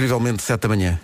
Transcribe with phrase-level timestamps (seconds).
[0.00, 0.98] incrivelmente 7 da manhã.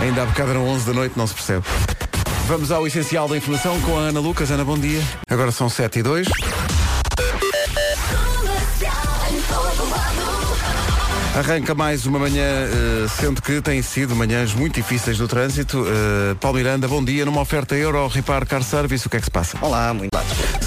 [0.00, 1.64] Ainda há bocado eram 11 da noite, não se percebe.
[2.46, 4.50] Vamos ao essencial da informação com a Ana Lucas.
[4.50, 5.02] Ana, bom dia.
[5.28, 6.28] Agora são 7 e 2.
[8.08, 8.92] Comercial,
[9.30, 10.14] em todo lado.
[11.38, 15.84] Arranca mais uma manhã, eh, sendo que têm sido manhãs muito difíceis no trânsito.
[15.86, 17.24] Eh, Paulo Miranda, bom dia.
[17.24, 19.58] Numa oferta Euro Repar Car Service, o que é que se passa?
[19.60, 20.10] Olá, muito.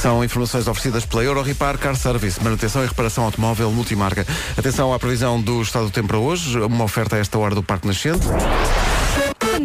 [0.02, 4.27] São informações oferecidas pela Euro Repar Car Service, manutenção e reparação automóvel multimarca.
[4.55, 7.63] Atenção à previsão do estado do tempo para hoje, uma oferta a esta hora do
[7.63, 8.27] Parque Nascente.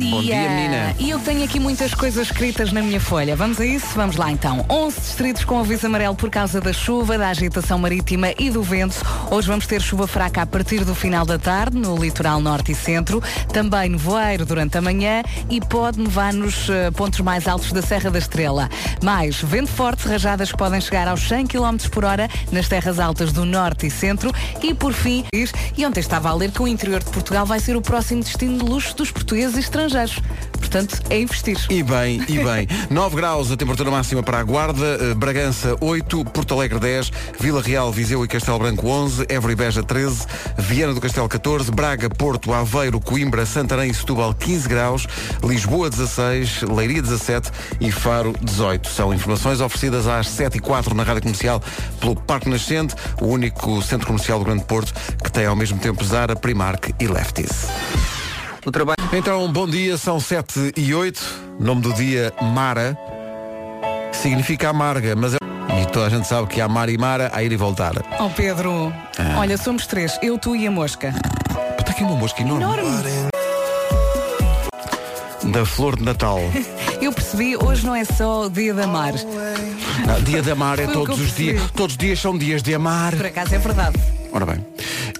[0.02, 0.11] Dia.
[0.11, 0.97] Bom dia, menina.
[0.98, 3.37] E eu tenho aqui muitas coisas escritas na minha folha.
[3.37, 3.87] Vamos a isso?
[3.95, 4.66] Vamos lá então.
[4.69, 8.97] 11 distritos com aviso amarelo por causa da chuva, da agitação marítima e do vento.
[9.30, 12.75] Hoje vamos ter chuva fraca a partir do final da tarde no litoral norte e
[12.75, 13.23] centro.
[13.52, 18.11] Também nevoeiro durante a manhã e pode nevar nos eh, pontos mais altos da Serra
[18.11, 18.69] da Estrela.
[19.03, 23.33] Mais vento forte, rajadas que podem chegar aos 100 km por hora nas terras altas
[23.33, 24.33] do norte e centro.
[24.61, 25.25] E por fim,
[25.77, 28.58] e ontem estava a ler que o interior de Portugal vai ser o próximo destino
[28.58, 29.61] de luxo dos portugueses e
[29.93, 30.21] estrangeiros.
[30.53, 31.59] Portanto, é investir.
[31.69, 32.67] E bem, e bem.
[32.89, 37.61] 9 graus a temperatura máxima para a Guarda, eh, Bragança 8, Porto Alegre 10, Vila
[37.61, 40.25] Real, Viseu e Castelo Branco 11, Évora e Beja 13,
[40.57, 45.07] Viana do Castelo 14, Braga, Porto, Aveiro, Coimbra, Santarém e Setúbal 15 graus,
[45.45, 48.89] Lisboa 16, Leiria 17 e Faro 18.
[48.89, 51.63] São informações oferecidas às 7 e 4 na Rádio Comercial
[52.01, 56.03] pelo Parque Nascente, o único centro comercial do Grande Porto que tem ao mesmo tempo
[56.05, 58.22] Zara, Primark e Lefties.
[58.70, 58.96] Trabalho.
[59.12, 61.20] Então, bom dia, são 7 e 8.
[61.58, 62.96] Nome do dia, Mara.
[64.12, 65.36] Significa amarga, mas é...
[65.82, 67.92] E toda a gente sabe que há Mara e Mara a ir e voltar.
[68.20, 69.38] Oh Pedro, Ah.
[69.40, 71.14] olha, somos três, eu, tu e a mosca.
[71.78, 72.64] Está aqui uma mosca enorme.
[75.44, 76.38] Da flor de Natal.
[77.02, 79.12] Eu percebi, hoje não é só o dia da mar.
[80.06, 81.60] Não, dia de amar é todos os dias.
[81.72, 83.16] Todos os dias são dias de amar.
[83.16, 83.98] Por acaso é verdade.
[84.33, 84.64] Ora bem.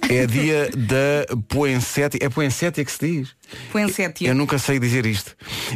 [0.09, 2.19] É dia da poensétia.
[2.23, 3.29] É poensétia que se diz?
[3.71, 4.29] Poensétia.
[4.29, 5.35] Eu nunca sei dizer isto.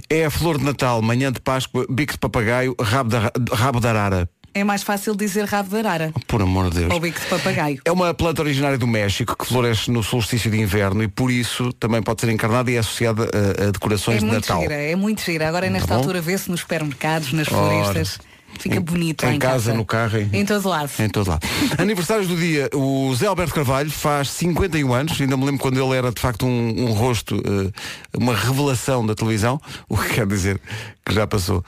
[0.08, 3.86] É a flor de Natal, manhã de Páscoa, bico de papagaio, rabo, da, rabo de
[3.88, 4.28] arara.
[4.54, 6.12] É mais fácil dizer rabo de arara.
[6.26, 6.94] Por amor de Deus.
[6.94, 7.78] Ou bico de papagaio.
[7.84, 11.74] É uma planta originária do México que floresce no solstício de inverno e por isso
[11.74, 14.62] também pode ser encarnada e é associada a, a decorações É de muito Natal.
[14.62, 15.46] gira, é muito gira.
[15.46, 17.56] Agora nesta Tá altura vê-se nos supermercados, nas Ora.
[17.82, 18.18] florestas.
[18.58, 20.90] Fica bonito em em casa, no carro, em- Em todo lado.
[20.98, 21.46] Em todo lado.
[21.78, 25.96] Aniversários do dia, o Zé Alberto Carvalho faz 51 anos, ainda me lembro quando ele
[25.96, 27.70] era de facto um, um rosto, eh,
[28.16, 30.60] uma revelação da televisão, o que quer dizer
[31.04, 31.62] que já passou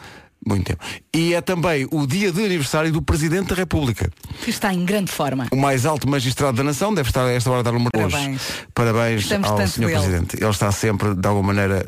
[0.47, 0.83] muito tempo.
[1.15, 4.11] E é também o dia de aniversário do Presidente da República.
[4.43, 5.47] Que está em grande forma.
[5.51, 8.41] O mais alto magistrado da nação deve estar a esta hora a dar uma Parabéns.
[8.41, 8.67] hoje.
[8.73, 9.85] Parabéns Gostamos ao Sr.
[9.91, 10.37] Presidente.
[10.41, 11.87] Ele está sempre, de alguma maneira,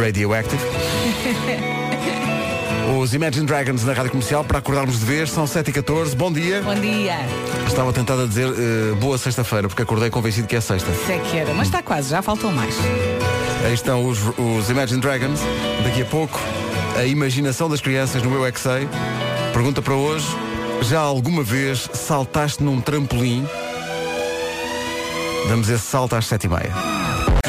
[0.00, 0.62] radioactive.
[2.98, 6.14] Os Imagine Dragons na Rádio Comercial, para acordarmos de vez, são 7h14.
[6.16, 6.60] Bom dia.
[6.60, 7.18] Bom dia.
[7.66, 10.92] Estava tentado a dizer eh, boa sexta-feira, porque acordei convencido que é sexta.
[10.92, 11.54] Se é que era.
[11.54, 12.74] Mas está quase, já faltam mais.
[13.64, 15.40] Aí estão os, os Imagine Dragons.
[15.84, 16.40] Daqui a pouco,
[16.98, 18.80] a imaginação das crianças no meu XA.
[19.52, 20.26] Pergunta para hoje:
[20.82, 23.46] já alguma vez saltaste num trampolim?
[25.48, 26.99] Damos esse salto às sete e meia.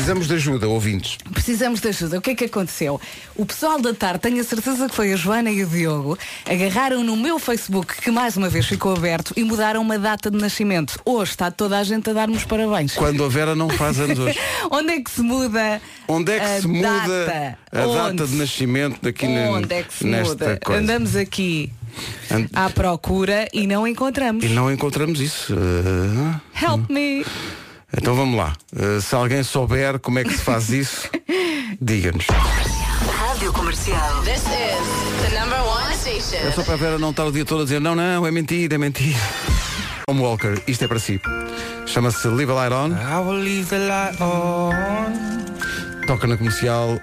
[0.02, 1.16] Precisamos de ajuda, ouvintes.
[1.32, 2.18] Precisamos de ajuda.
[2.18, 3.00] O que é que aconteceu?
[3.36, 6.18] O pessoal da tarde, tenho a certeza que foi a Joana e o Diogo,
[6.50, 10.38] agarraram no meu Facebook, que mais uma vez ficou aberto, e mudaram uma data de
[10.40, 11.00] nascimento.
[11.06, 12.96] Hoje está toda a gente a dar-me os parabéns.
[12.96, 14.40] Quando a Vera não faz anos hoje.
[14.72, 16.90] Onde é que se muda Onde é que a se muda
[17.26, 17.58] data?
[17.72, 18.18] a Onde?
[18.18, 20.60] data de nascimento daqui na- Onde é que se muda?
[20.66, 20.82] coisa?
[20.82, 21.72] Andamos aqui
[22.32, 24.44] And- à procura e não encontramos.
[24.44, 25.54] E não encontramos isso.
[25.54, 27.24] Eh, Help me!
[27.96, 28.56] Então vamos lá.
[28.76, 31.10] Eh, se alguém souber como é que se faz isso,
[31.82, 32.26] diga-nos.
[32.28, 34.22] Rádio Comercial.
[34.24, 36.48] This is the number one station.
[36.48, 38.32] É só para a Vera não estar o dia todo a dizer não, não, é
[38.32, 39.20] mentira, é mentira.
[40.08, 41.20] Tom Walker, isto é para si.
[41.86, 42.90] Chama-se Live a Light On.
[46.08, 47.00] Toca na comercial.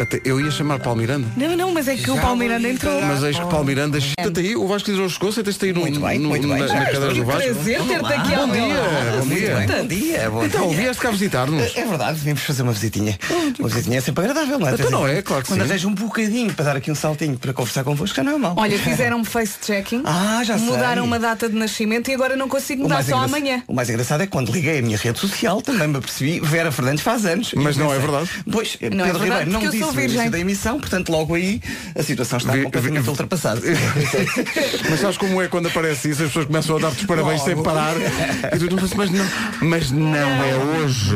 [0.00, 1.26] Até, eu ia chamar Paulo Miranda.
[1.36, 3.00] Não, não, mas é que o Paulo Miranda entrou.
[3.02, 3.98] Mas eis que Paulo Miranda.
[4.00, 6.66] Senta aí, o Vasco não chegou, senta-te aí no, Muito bem, no- muito na, bem.
[6.68, 7.42] na cadeira do Vasco.
[7.42, 8.74] Prazer ter-te aqui ao Bom dia,
[9.20, 9.66] bom dia.
[9.66, 10.76] Bom dia, bom Então, dia.
[10.78, 11.76] vieste cá visitar-nos.
[11.76, 13.18] É verdade, viemos fazer uma visitinha.
[13.58, 14.74] Uma visitinha é sempre agradável, não é?
[14.74, 15.86] Então não é, claro que Quando sim.
[15.86, 18.54] um bocadinho para dar aqui um saltinho para conversar convosco, já não é mal.
[18.56, 20.66] Olha, fizeram-me face-checking, Ah, já sei.
[20.66, 23.62] mudaram uma data de nascimento e agora não consigo O mudar só amanhã.
[23.66, 26.70] o mais engraçado é que quando liguei a minha rede social também me apercebi Vera
[26.70, 27.52] Fernandes faz anos.
[27.56, 28.28] Mas não é verdade.
[28.50, 31.60] Pois, é Pedro Ribeiro não porque no início da emissão, portanto logo aí
[31.94, 33.60] a situação está Vi- completamente vi- ultrapassada.
[34.90, 36.22] Mas sabes como é quando aparece isso?
[36.22, 37.64] As pessoas começam a dar-te os parabéns sem Logo.
[37.64, 37.94] parar.
[37.96, 39.26] E tu, mas, mas não,
[39.60, 41.12] mas não, é hoje.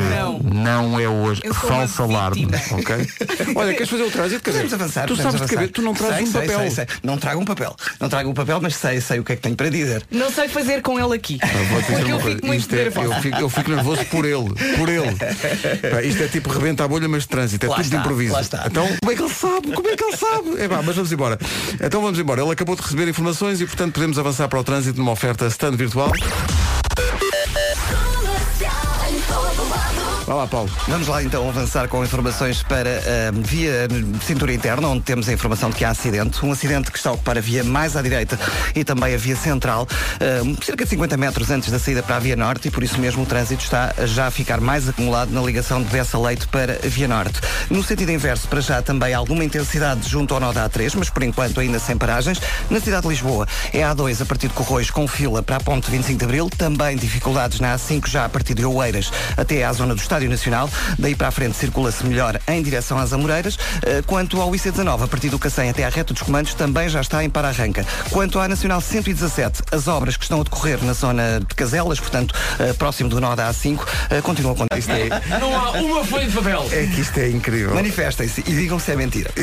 [0.53, 1.41] Não, é hoje.
[1.43, 2.45] Eu sou Falso uma alarme.
[2.45, 2.79] vítima.
[2.79, 3.55] Ok?
[3.55, 4.43] Olha, queres fazer o trânsito?
[4.43, 5.07] Quer dizer, Podemos avançar.
[5.07, 5.53] Tu sabes de avançar.
[5.55, 6.59] cabeça, tu não trazes Sei, um sei, papel.
[6.59, 6.85] sei, sei.
[7.03, 7.75] Não trago um papel.
[7.99, 10.03] Não trago um papel, mas sei, sei o que é que tenho para dizer.
[10.11, 11.39] Não sei fazer com ele aqui.
[11.39, 13.07] Dizer Porque eu fico muito é- nervosa.
[13.15, 14.53] eu, fico, eu fico nervoso por ele.
[14.77, 15.15] Por ele.
[15.91, 17.65] Pá, isto é tipo rebenta a bolha, mas de trânsito.
[17.65, 18.33] É Lá tudo de está, improviso.
[18.33, 18.62] lá está.
[18.65, 19.71] Então, como é que ele sabe?
[19.71, 20.61] Como é que ele sabe?
[20.61, 21.37] É pá, mas vamos embora.
[21.81, 22.41] Então vamos embora.
[22.41, 25.75] Ele acabou de receber informações e, portanto, podemos avançar para o trânsito numa oferta stand
[25.75, 26.11] virtual.
[30.25, 30.69] Vá lá, Paulo.
[30.87, 32.89] Vamos lá então avançar com informações para
[33.27, 33.87] a via
[34.25, 36.45] cintura interna, onde temos a informação de que há acidente.
[36.45, 38.39] Um acidente que está a ocupar a via mais à direita
[38.73, 42.19] e também a via central, ah, cerca de 50 metros antes da saída para a
[42.19, 45.41] via norte, e por isso mesmo o trânsito está já a ficar mais acumulado na
[45.41, 47.41] ligação de Bessa Leite para a via norte.
[47.69, 51.23] No sentido inverso, para já também alguma intensidade junto ao nó da A3, mas por
[51.23, 52.39] enquanto ainda sem paragens.
[52.69, 55.59] Na cidade de Lisboa é a A2 a partir de Corroios com fila para a
[55.59, 59.73] ponte 25 de Abril, também dificuldades na A5 já a partir de Oeiras até à
[59.73, 60.69] zona do Estádio Nacional.
[60.99, 63.57] Daí para a frente circula-se melhor em direção às Amoreiras.
[63.83, 67.01] Eh, Quanto ao IC19, a partir do Cacém até à reta dos comandos, também já
[67.01, 67.83] está em para-arranca.
[68.11, 72.35] Quanto à Nacional 117, as obras que estão a decorrer na zona de Caselas, portanto,
[72.59, 73.79] eh, próximo do nó da A5,
[74.11, 75.09] eh, continuam a acontecer.
[75.39, 76.69] Não há uma folha de papel.
[76.71, 77.73] É que isto é incrível.
[77.73, 79.31] Manifestem-se e digam se é mentira.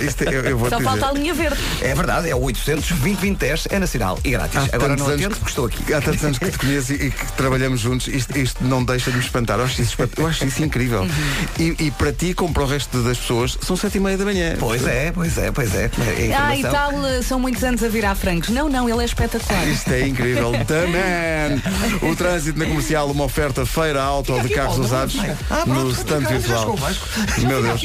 [0.00, 1.58] Isto é é- eu, eu vou Só falta a linha verde.
[1.80, 4.56] É verdade, é o 800 2010 é nacional e grátis.
[4.58, 5.92] Há Agora tantos não atendo que- porque estou aqui.
[5.94, 9.10] Há tantos anos que te conheço e, e que trabalhamos juntos, isto, isto não deixa
[9.10, 9.58] de me espantar.
[9.58, 11.06] Eu acho isso, eu acho isso incrível.
[11.58, 14.24] E, e para ti, como para o resto das pessoas, são sete e meia da
[14.24, 14.54] manhã.
[14.58, 15.90] Pois é, pois é, pois é.
[16.18, 18.48] É Ah, e tal, eh, são muitos anos a virar frangos.
[18.50, 19.66] Não, não, ele é espetacular.
[19.68, 20.52] Isto é incrível.
[20.66, 22.08] The Man.
[22.10, 25.16] O trânsito na comercial, uma oferta feira auto de carros usados
[25.50, 26.76] Ah, no stand virtual.
[27.46, 27.80] Meu Deus.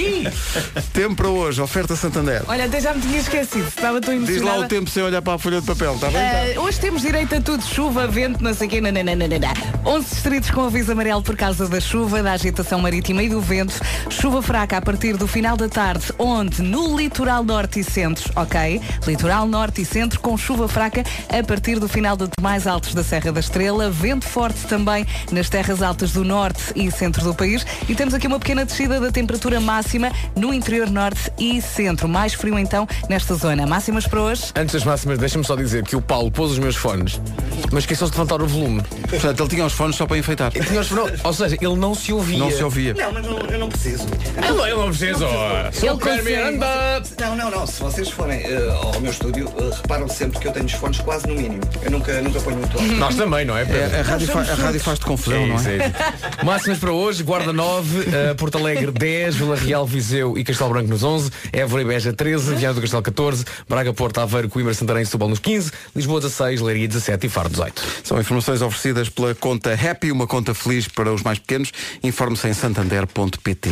[0.94, 2.44] Tempo para hoje, oferta Santander.
[2.48, 3.68] Olha, até já me tinha esquecido.
[3.68, 4.66] Estava tão Diz lá emocionada.
[4.66, 6.18] o tempo sem olhar para a folha de papel, está bem?
[6.22, 9.28] Ah, hoje temos direito a tudo, chuva, vento, não sei o quê, nananana.
[9.86, 13.74] 11 distritos com aviso amarelo por causa da chuva, da agitação marítima e do vento.
[14.10, 18.82] Chuva fraca a partir do final da tarde, onde no litoral norte e centro, ok?
[19.06, 23.04] Litoral norte e centro com chuva fraca a partir do final de mais altos da
[23.04, 27.66] Serra da Estrela, vento forte também nas terras altas do norte e centro do país.
[27.88, 32.08] E temos aqui uma pequena descida da temperatura máxima no interior norte e centro.
[32.08, 33.66] Mais frio então nesta zona.
[33.66, 34.44] Máximas para hoje?
[34.56, 37.20] Antes das máximas, deixa-me só dizer que o Paulo pôs os meus fones,
[37.72, 38.82] mas esqueceu-se de levantar o volume.
[39.10, 40.52] Portanto, ele tinha os fones só para enfeitar.
[40.56, 42.38] Ele tinha os- não, ou seja, ele não se ouvia.
[42.40, 42.94] Não se ouvia.
[42.94, 44.06] Não, mas não- eu não preciso.
[44.38, 45.26] Ele não, ele não precisa.
[45.26, 46.58] Ele consegue.
[47.20, 47.68] Não, não, não.
[47.68, 51.00] Se vocês forem eh, ao meu estúdio, eh, reparam sempre que eu tenho os fones
[51.00, 51.62] quase no mínimo.
[51.82, 52.92] Eu nunca, nunca ponho muito alto.
[52.94, 53.64] Nós também, não é?
[53.64, 55.76] É, a rádio, fa- a rádio faz-te confusão, É não é?
[56.40, 56.44] é.
[56.44, 60.90] Máximas para hoje, Guarda 9, eh, Porto Alegre 10, Vila Real, Viseu e Castelo Branco
[60.90, 65.04] nos 11, Évora e Beja 13, Viana do Castelo 14, Braga, Porto, Aveiro, Coimbra, Santarém
[65.04, 67.82] e Setúbal nos 15, Lisboa 16, Leiria 17 e Faro 18.
[68.04, 71.57] São informações oferecidas pela conta Happy, uma conta feliz para os mais pequenos.
[72.04, 73.70] Informe-se em santander.pt.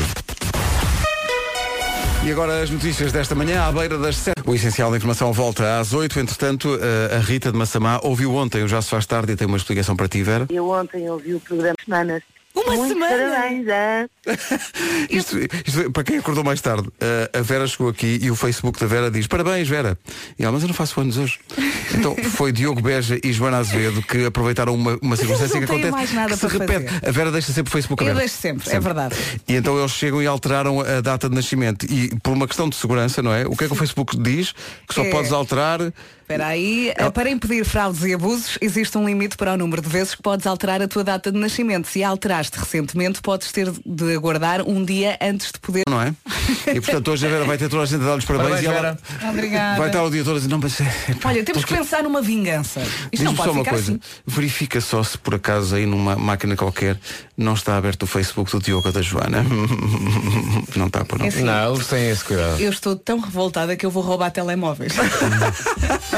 [2.25, 4.41] E agora as notícias desta manhã, à beira das 7.
[4.47, 6.19] O essencial da informação volta às 8.
[6.19, 9.45] Entretanto, eh, a Rita de Massamá ouviu ontem o Já se faz tarde e tem
[9.45, 10.47] uma explicação para ti, Vera.
[10.49, 12.23] Eu ontem ouvi o programa Semanas.
[12.55, 13.29] Uma Muitos semana?
[13.35, 14.09] Parabéns, hã?
[15.09, 18.79] Isto, isto, para quem acordou mais tarde, eh, a Vera chegou aqui e o Facebook
[18.79, 19.97] da Vera diz Parabéns, Vera.
[20.39, 21.39] E ela, mas eu não faço anos hoje.
[21.93, 25.91] Então foi Diogo Beja e Joana Azevedo que aproveitaram uma, uma circunstância que acontece.
[25.91, 26.85] mais nada que se para repete.
[26.91, 27.07] fazer.
[27.07, 28.19] A Vera deixa sempre o Facebook Eu aberto.
[28.25, 29.15] deixo sempre, é verdade.
[29.47, 31.85] E então eles chegam e alteraram a data de nascimento.
[31.85, 33.45] E por uma questão de segurança, não é?
[33.45, 34.51] O que é que o Facebook diz?
[34.87, 35.09] Que só É.
[35.11, 35.79] podes alterar.
[36.25, 39.88] Espera aí, eh, para impedir fraudes e abusos, existe um limite para o número de
[39.88, 41.88] vezes que podes alterar a tua data de nascimento.
[41.88, 45.84] Se a alteraste recentemente, podes ter de aguardar um dia antes de poder.
[45.88, 46.15] Não é?
[46.74, 48.75] E portanto hoje a Vera vai ter toda a gente a dar-lhes parabéns, Parabéns, e
[48.75, 48.98] ela.
[49.29, 49.77] Obrigada.
[49.77, 50.86] vai estar o dia todo a dizer, não, mas é,
[51.22, 52.79] pá, Olha, temos que porque- pensar numa vingança.
[53.12, 54.00] Isto não Diz-me pode só uma ficar coisa, assim.
[54.25, 56.98] verifica só se por acaso aí numa máquina qualquer
[57.38, 59.46] não está aberto o Facebook do Diogo ou da Joana.
[60.75, 61.25] Não está por não.
[61.25, 62.60] É assim, Não, eles têm esse cuidado.
[62.60, 64.94] Eu estou tão revoltada que eu vou roubar telemóveis.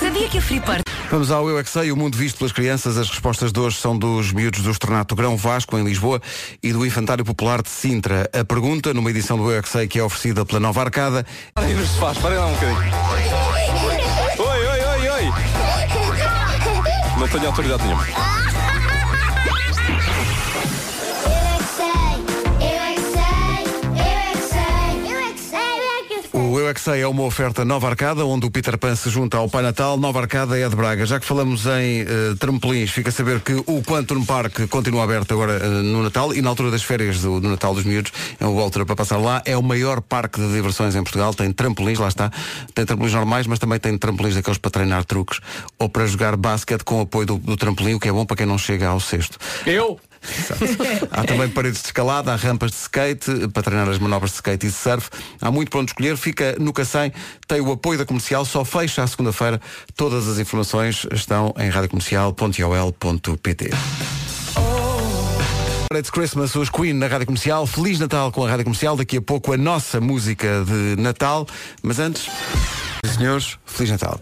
[0.00, 2.96] Sabia que a Freeport Vamos ao Eu é que Sei, o mundo visto pelas crianças.
[2.96, 6.20] As respostas de hoje são dos miúdos do Estornato Grão Vasco, em Lisboa,
[6.62, 8.28] e do Infantário Popular de Sintra.
[8.32, 11.24] A pergunta, numa edição do Eu é que Sei, que é oferecida pela Nova Arcada,
[11.54, 12.78] Parem nos sofás, parem lá um bocadinho.
[14.38, 15.32] Oi, oi, oi, oi.
[17.18, 18.33] Não tenho autoridade nenhuma.
[26.64, 29.36] Eu é que sei é uma oferta Nova Arcada, onde o Peter Pan se junta
[29.36, 29.98] ao Pai Natal.
[29.98, 31.04] Nova Arcada é de Braga.
[31.04, 32.06] Já que falamos em eh,
[32.40, 36.40] trampolins, fica a saber que o Quantum Park continua aberto agora eh, no Natal e
[36.40, 38.12] na altura das férias do, do Natal dos miúdos.
[38.40, 39.42] É uma boa altura para passar lá.
[39.44, 41.34] É o maior parque de diversões em Portugal.
[41.34, 42.30] Tem trampolins, lá está.
[42.74, 45.40] Tem trampolins normais, mas também tem trampolins daqueles para treinar truques
[45.78, 48.46] ou para jogar basquete com apoio do, do trampolim, o que é bom para quem
[48.46, 49.36] não chega ao sexto.
[49.66, 50.00] Eu?
[51.10, 54.66] Há também paredes de escalada, há rampas de skate para treinar as manobras de skate
[54.66, 55.10] e de surf.
[55.40, 56.16] Há muito para onde escolher.
[56.16, 57.12] Fica no Cacém,
[57.46, 59.60] tem o apoio da comercial, só fecha à segunda-feira.
[59.96, 63.70] Todas as informações estão em radiocomercial.ol.pt.
[65.96, 67.64] It's Christmas, os Queen na Rádio Comercial.
[67.66, 68.96] Feliz Natal com a Rádio Comercial.
[68.96, 71.46] Daqui a pouco a nossa música de Natal.
[71.82, 72.28] Mas antes,
[73.16, 74.20] senhores, Feliz Natal.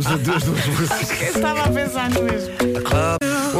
[0.00, 1.20] Cruzávamos as duas duas músicas.
[1.20, 2.54] Estava a pensar no mesmo.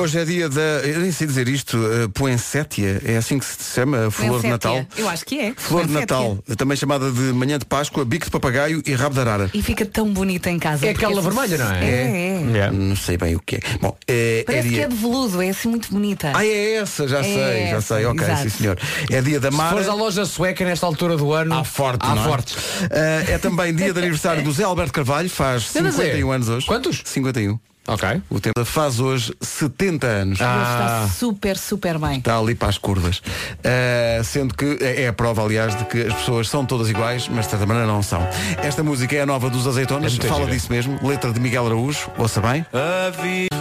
[0.01, 0.61] Hoje é dia da.
[0.61, 4.49] Eu nem sei dizer isto, uh, poensétia, é assim que se chama, a flor de
[4.49, 4.87] Natal.
[4.97, 5.53] Eu acho que é.
[5.57, 5.93] Flor de.
[5.93, 9.51] Natal, também chamada de manhã de Páscoa, bico de papagaio e rabo de arara.
[9.53, 10.87] E fica tão bonita em casa.
[10.87, 11.85] É aquela vermelha, não é?
[11.85, 12.71] É, é.
[12.71, 13.61] Não sei bem o que é.
[13.81, 14.85] Bom, é, é Parece que dia.
[14.85, 16.33] é de veludo, é assim muito bonita.
[16.35, 17.35] Ah, é essa, já É sei,
[17.71, 18.43] já essa, sei, ok, exato.
[18.43, 18.79] sim senhor.
[19.11, 19.71] É dia da Se Mara.
[19.71, 22.27] fores à loja sueca nesta altura do ano, Há forte, há não é?
[22.27, 22.57] fortes.
[22.91, 26.49] Ah, é também dia de aniversário do Zé Alberto Carvalho, faz Quer dizer, 51 anos
[26.49, 26.67] hoje.
[26.67, 27.03] quantos?
[27.05, 27.59] 51.
[27.89, 28.23] Ok.
[28.31, 30.39] O tempo faz hoje 70 anos.
[30.41, 31.03] Ele Ah.
[31.05, 32.19] está super, super bem.
[32.19, 33.21] Está ali para as curvas.
[33.65, 37.27] Ah, sendo que é é a prova, aliás, de que as pessoas são todas iguais,
[37.29, 38.21] mas de certa maneira não são.
[38.63, 40.53] Esta música é a nova dos Azeitonas, É fala gira.
[40.53, 42.65] disso mesmo, letra de Miguel Araújo, ouça bem.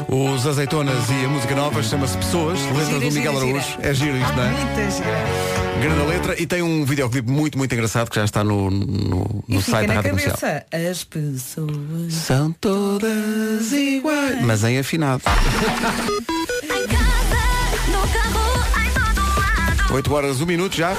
[0.08, 3.68] Os Azeitonas e a música nova chama-se Pessoas, letra Gira, do Miguel gira, Araújo.
[3.78, 3.88] gira.
[3.90, 5.59] É giro isto, não é?
[5.82, 9.54] Grande letra e tem um videoclipe muito, muito engraçado que já está no, no, E
[9.56, 10.38] no fica site da Rádio Comercial.
[10.38, 10.66] cabeça.
[10.92, 12.14] As pessoas.
[12.14, 15.24] São todas iguais, mas em afinado.
[16.64, 17.40] Em casa,
[17.88, 19.30] no carro, em todo
[19.80, 19.94] lado.
[19.94, 20.94] 8 horas, 1 minuto já.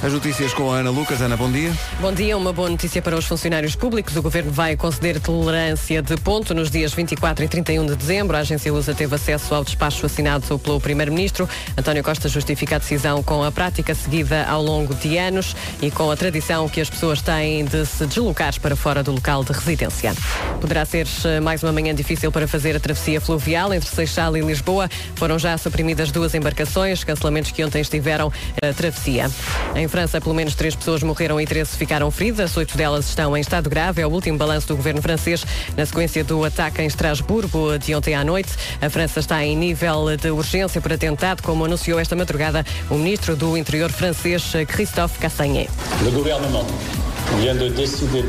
[0.00, 1.20] As notícias com a Ana Lucas.
[1.20, 1.72] Ana, bom dia.
[2.00, 4.14] Bom dia, uma boa notícia para os funcionários públicos.
[4.14, 8.36] O Governo vai conceder tolerância de ponto nos dias 24 e 31 de dezembro.
[8.36, 11.48] A agência Lusa teve acesso ao despacho assinado pelo Primeiro-Ministro.
[11.76, 16.08] António Costa justifica a decisão com a prática seguida ao longo de anos e com
[16.12, 20.14] a tradição que as pessoas têm de se deslocar para fora do local de residência.
[20.60, 24.40] Poderá ser eh, mais uma manhã difícil para fazer a travessia fluvial entre Seixal e
[24.42, 24.88] Lisboa.
[25.16, 29.28] Foram já suprimidas duas embarcações, cancelamentos que ontem estiveram a travessia.
[29.74, 32.56] Em França, pelo menos três pessoas morreram e 13 ficaram feridas.
[32.56, 34.02] Oito delas estão em estado grave.
[34.02, 35.44] É o último balanço do governo francês
[35.76, 38.50] na sequência do ataque em Estrasburgo de ontem à noite.
[38.80, 43.36] A França está em nível de urgência por atentado, como anunciou esta madrugada o ministro
[43.36, 45.18] do Interior francês, Christophe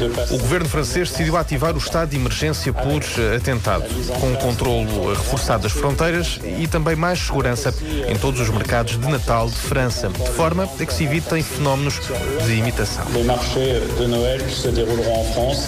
[0.09, 0.35] passer.
[0.35, 3.85] O governo francês decidiu ativar o estado de emergência por eh, atentado,
[4.19, 7.73] com um controlo eh, reforçado das fronteiras e também mais segurança
[8.07, 11.99] em todos os mercados de Natal de França, de forma a que se evitem fenómenos
[12.45, 13.05] de imitação.
[13.13, 15.67] Les marchés de Noël se dérouleront en France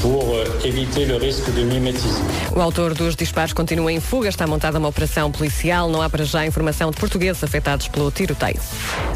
[0.00, 2.24] pour euh, éviter le risque de mimétisme.
[2.54, 4.28] O autor dos disparos continua em fuga.
[4.28, 5.88] Está montada uma operação policial.
[5.88, 8.60] Não há para já informação de portugueses afetados pelo tiroteio.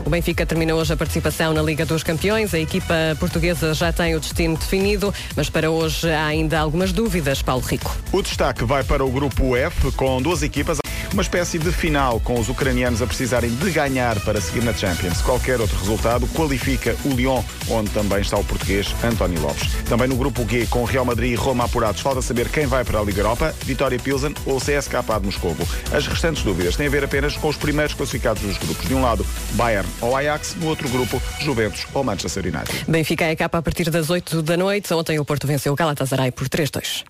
[0.05, 2.55] O Benfica terminou hoje a participação na Liga dos Campeões.
[2.55, 7.43] A equipa portuguesa já tem o destino definido, mas para hoje há ainda algumas dúvidas.
[7.43, 7.97] Paulo Rico.
[8.13, 10.84] O destaque vai para o grupo F, com duas equipas.
[11.15, 15.23] Uma espécie de final, com os ucranianos a precisarem de ganhar para seguir na Champions.
[15.23, 17.41] Qualquer outro resultado qualifica o Lyon,
[17.71, 19.75] onde também está o português António Lopes.
[19.89, 22.99] Também no grupo G, com Real Madrid e Roma apurados, falta saber quem vai para
[22.99, 25.65] a Liga Europa, Vitória Pilsen ou CSKA de Moscovo.
[25.93, 28.89] As restantes dúvidas têm a ver apenas com os primeiros classificados dos grupos.
[28.89, 32.87] De um lado, Bayern ou Ajax, no outro grupo, Juventus ou Manchester United.
[32.89, 34.93] Benfica é capa a partir das 8 da noite.
[34.93, 37.05] Ontem o Porto venceu o Galatasaray por 3-2.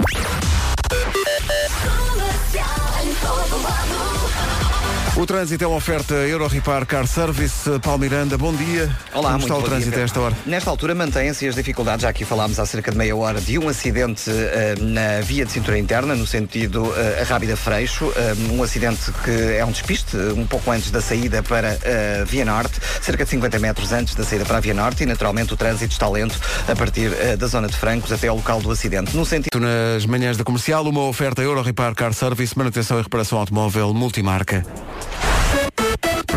[5.16, 7.70] O trânsito é uma oferta Euro Repar Car Service.
[7.78, 8.90] Paulo Miranda, bom dia.
[9.12, 10.36] Olá, Como muito está o trânsito dia, a esta hora?
[10.44, 13.68] Nesta altura mantêm-se as dificuldades, já aqui falámos há cerca de meia hora de um
[13.68, 19.12] acidente eh, na via de cintura interna, no sentido a Rábida Freixo, eh, um acidente
[19.24, 21.78] que é um despiste, um pouco antes da saída para
[22.20, 25.06] a Via Norte, cerca de 50 metros antes da saída para a Via Norte e
[25.06, 28.68] naturalmente o trânsito está lento a partir da zona de Francos até ao local do
[28.68, 29.16] acidente.
[29.16, 33.38] No sentido Nas manhãs da comercial, uma oferta Euro Repar Car Service, manutenção e reparação
[33.38, 34.66] automóvel multimarca.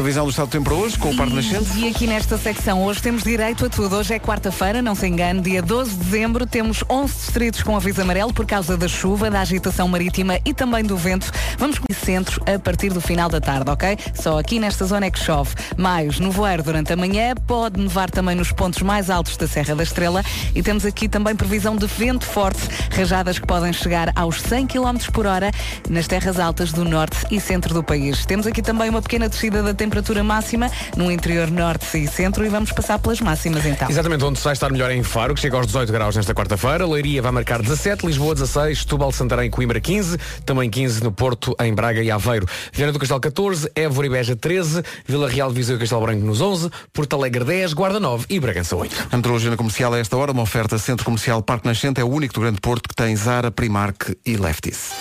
[0.07, 1.77] Previsão do estado do tempo para hoje, com o Parque Nascente.
[1.77, 3.97] E aqui nesta secção, hoje temos direito a tudo.
[3.97, 6.47] Hoje é quarta-feira, não se engane, dia 12 de dezembro.
[6.47, 10.81] Temos 11 distritos com aviso amarelo por causa da chuva, da agitação marítima e também
[10.81, 11.29] do vento.
[11.57, 13.97] Vamos com centro a partir do final da tarde, ok?
[14.13, 15.53] Só aqui nesta zona é que chove.
[15.75, 19.83] Mais nevoeiro durante a manhã, pode nevar também nos pontos mais altos da Serra da
[19.83, 20.23] Estrela
[20.55, 22.61] e temos aqui também previsão de vento forte,
[22.95, 25.51] rajadas que podem chegar aos 100 km por hora
[25.89, 28.25] nas terras altas do norte e centro do país.
[28.25, 32.49] Temos aqui também uma pequena descida da temperatura máxima no interior norte e centro e
[32.49, 33.89] vamos passar pelas máximas então.
[33.89, 36.33] Exatamente, onde se vai estar melhor é em Faro, que chega aos 18 graus nesta
[36.33, 36.85] quarta-feira.
[36.85, 41.73] Leiria vai marcar 17, Lisboa 16, Setúbal, Santarém, Coimbra 15, também 15 no Porto, em
[41.73, 42.47] Braga e Aveiro.
[42.71, 46.41] Viana do Castelo 14, Évora e Beja 13, Vila Real, Viseu e Castelo Branco nos
[46.41, 49.07] 11, Porto Alegre 10, Guarda 9 e Bragança 8.
[49.11, 52.07] A metrologia na comercial a esta hora, uma oferta Centro Comercial Parque Nascente, é o
[52.07, 54.91] único do Grande Porto que tem Zara, Primark e Lefties.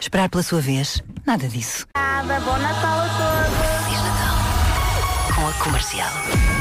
[0.00, 1.86] Esperar pela sua vez, nada disso.
[1.96, 3.65] Nada, bom Natal a todos.
[5.58, 6.55] Comercial.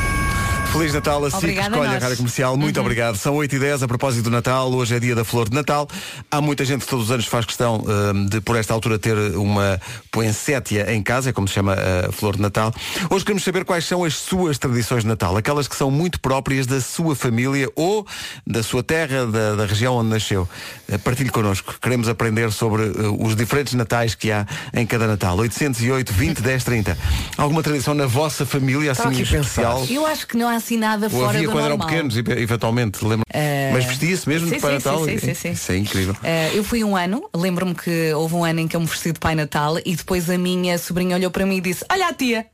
[0.75, 2.03] Feliz Natal, a Obrigada a escolhe a nós.
[2.03, 2.57] Rádio Comercial.
[2.57, 3.15] Muito obrigado.
[3.15, 4.69] São 8 e 10 a propósito do Natal.
[4.73, 5.87] Hoje é dia da Flor de Natal.
[6.29, 9.15] Há muita gente que todos os anos faz questão hum, de, por esta altura, ter
[9.37, 9.79] uma
[10.11, 12.73] poensétia em casa, é como se chama a Flor de Natal.
[13.09, 16.67] Hoje queremos saber quais são as suas tradições de Natal, aquelas que são muito próprias
[16.67, 18.05] da sua família ou
[18.45, 20.45] da sua terra, da, da região onde nasceu.
[20.89, 21.73] Eh, Partilhe connosco.
[21.81, 25.37] Queremos aprender sobre eh, os diferentes natais que há em cada Natal.
[25.37, 26.97] 808 20 10 30.
[27.37, 29.85] Alguma tradição na vossa família, assim, a especial?
[29.89, 31.87] Eu acho que não há assim nada fora havia do quando eram normal.
[31.87, 33.25] pequenos, e- eventualmente, lembro.
[33.31, 35.05] Eh, Mas vestia-se mesmo sim, de Pai sim, Natal?
[35.05, 35.51] sim, sim, sim.
[35.51, 36.15] Isso é incrível.
[36.23, 39.11] Eh, eu fui um ano, lembro-me que houve um ano em que eu me vesti
[39.11, 42.13] de Pai Natal e depois a minha sobrinha olhou para mim e disse, olha a
[42.13, 42.45] tia.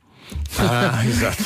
[0.58, 1.36] Ah, exato.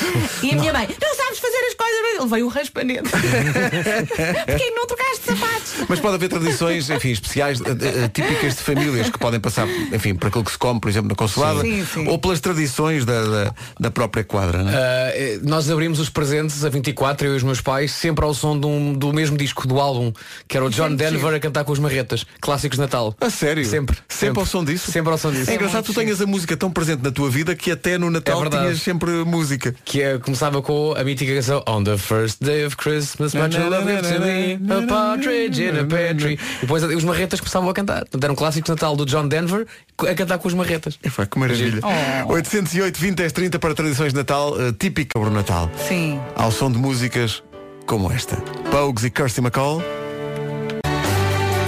[0.42, 1.96] E a minha mãe, não sabes fazer as coisas.
[2.18, 3.02] Ele veio um raspanete.
[4.46, 5.72] Porquê não trocaste sapatos?
[5.88, 10.14] Mas pode haver tradições, enfim, especiais, eh, eh, típicas de famílias que podem passar, enfim,
[10.14, 12.08] por aquilo que se come, por exemplo, na consulada, Sim, sim.
[12.08, 14.74] ou pelas tradições da, da, da própria quadra, não é?
[15.14, 18.58] Eh, nós abrimos os presentes a 24, eu e os meus pais, sempre ao som
[18.58, 20.12] de um- do mesmo disco, do álbum,
[20.48, 23.14] que era o John Denver a cantar com os marretas, clássicos de Natal.
[23.20, 23.64] A sério?
[23.64, 23.96] Sempre.
[24.08, 24.90] Sempre ao som disso?
[24.90, 25.50] Sempre ao som disso.
[25.50, 28.38] É engraçado, tu tenhas a música tão presente na tua vida que até no Natal
[28.38, 28.64] É verdade.
[28.64, 29.74] tinhas sempre música.
[29.84, 33.86] Que é- começava com a mítica canção On the first day of Christmas, much love
[33.86, 36.34] gives to me, a partridge in a pear tree.
[36.34, 38.00] E depois os marretas começavam a cantar.
[38.00, 39.66] Portanto, era um clássico de Natal do John Denver
[39.98, 40.98] a cantar com os marretas.
[41.08, 41.80] Foi, que maravilha.
[42.26, 42.32] Oh.
[42.32, 45.70] 808 20 10 30 para tradições de Natal, eh, típica o Natal.
[45.88, 46.20] Sim.
[46.34, 47.42] Ao som de músicas
[47.86, 48.36] como esta.
[48.70, 49.82] Pogues e Kirsty McCall.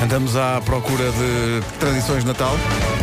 [0.02, 2.56] Andamos à procura de tradições de Natal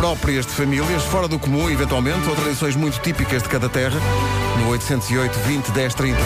[0.06, 4.00] próprias de famílias, fora do comum, eventualmente, ou tradições muito típicas de cada terra,
[4.60, 6.20] no 808 20 10 30.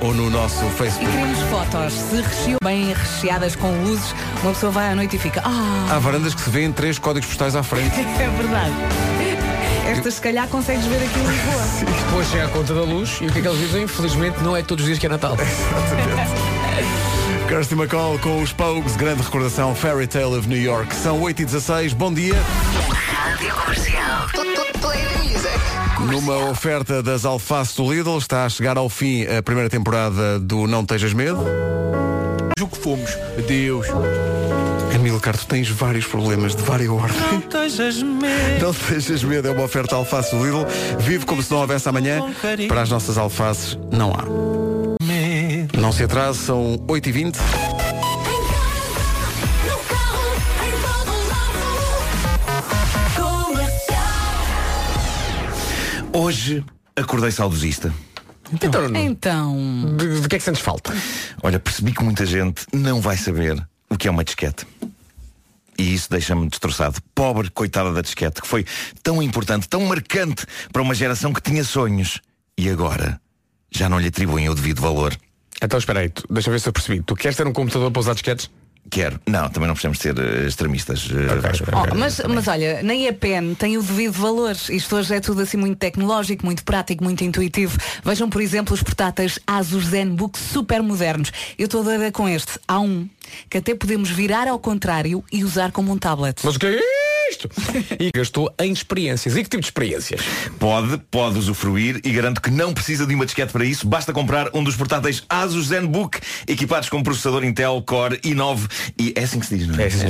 [0.00, 1.08] Ou no nosso E Facebook.
[1.08, 1.92] queremos fotos.
[1.92, 5.40] Se recheou bem recheadas com luzes, uma pessoa vai à noite e fica.
[5.44, 7.94] Ah, Há varandas que se vêem três códigos postais à frente.
[8.18, 8.72] é verdade.
[9.96, 11.94] Estas se calhar consegues ver aqui em Lisboa.
[12.06, 13.84] Depois chega a conta da luz e o que é que eles dizem?
[13.84, 15.36] Infelizmente não é todos os dias que é Natal.
[17.48, 20.94] Kirsty McCall com os Pogues, grande recordação, Fairy Tale of New York.
[20.94, 22.34] São 8 e 16 bom dia.
[22.90, 24.28] Rádio Comercial.
[26.10, 30.66] Numa oferta das alfaces do Lidl, está a chegar ao fim a primeira temporada do
[30.66, 31.44] Não Tejas Medo.
[32.60, 33.16] O que fomos.
[33.46, 33.86] Deus.
[34.94, 37.20] Amilcar, tu tens vários problemas de várias ordens.
[37.32, 38.62] Não tejas medo.
[38.62, 40.66] Não tejas medo, é uma oferta alface do Lidl.
[40.98, 42.20] Vive como se não houvesse amanhã.
[42.68, 44.51] Para as nossas alfaces, não há.
[45.82, 47.36] Não se atrase, são 8h20.
[56.12, 56.64] Hoje
[56.94, 57.92] acordei saudosista.
[58.52, 59.96] Então, Então.
[59.96, 60.94] de, de que é que sentes falta?
[61.42, 64.64] Olha, percebi que muita gente não vai saber o que é uma disquete.
[65.76, 67.00] E isso deixa-me destroçado.
[67.12, 68.64] Pobre coitada da disquete, que foi
[69.02, 72.20] tão importante, tão marcante para uma geração que tinha sonhos.
[72.56, 73.20] E agora
[73.68, 75.18] já não lhe atribuem o devido valor.
[75.62, 77.02] Então espera aí, tu- deixa eu ver se eu percebi.
[77.02, 78.50] Tu queres ter um computador para usar disquetes?
[78.90, 79.20] Quero.
[79.28, 81.08] Não, também não precisamos ser eh, extremistas.
[81.08, 81.64] eh, Vasco.
[81.72, 84.56] Oh, mas, mas olha, nem a pen tem o devido valor.
[84.68, 87.78] Isto hoje é tudo assim muito tecnológico, muito prático, muito intuitivo.
[88.04, 91.30] Vejam, por exemplo, os portáteis Asus ZenBook super modernos.
[91.56, 92.58] Eu estou doida com este.
[92.66, 93.08] Há um
[93.48, 96.40] que até podemos virar ao contrário e usar como um tablet.
[96.42, 96.70] Mas o que é
[97.32, 97.50] isto?
[97.98, 99.36] E gastou em experiências.
[99.36, 100.20] E que tipo de experiências?
[100.58, 103.86] Pode, pode usufruir e garanto que não precisa de uma disquete para isso.
[103.86, 109.24] Basta comprar um dos portáteis Asus ZenBook equipados com processador Intel Core i9 e é
[109.24, 109.86] assim que se diz, não é?
[109.86, 110.06] É, sim,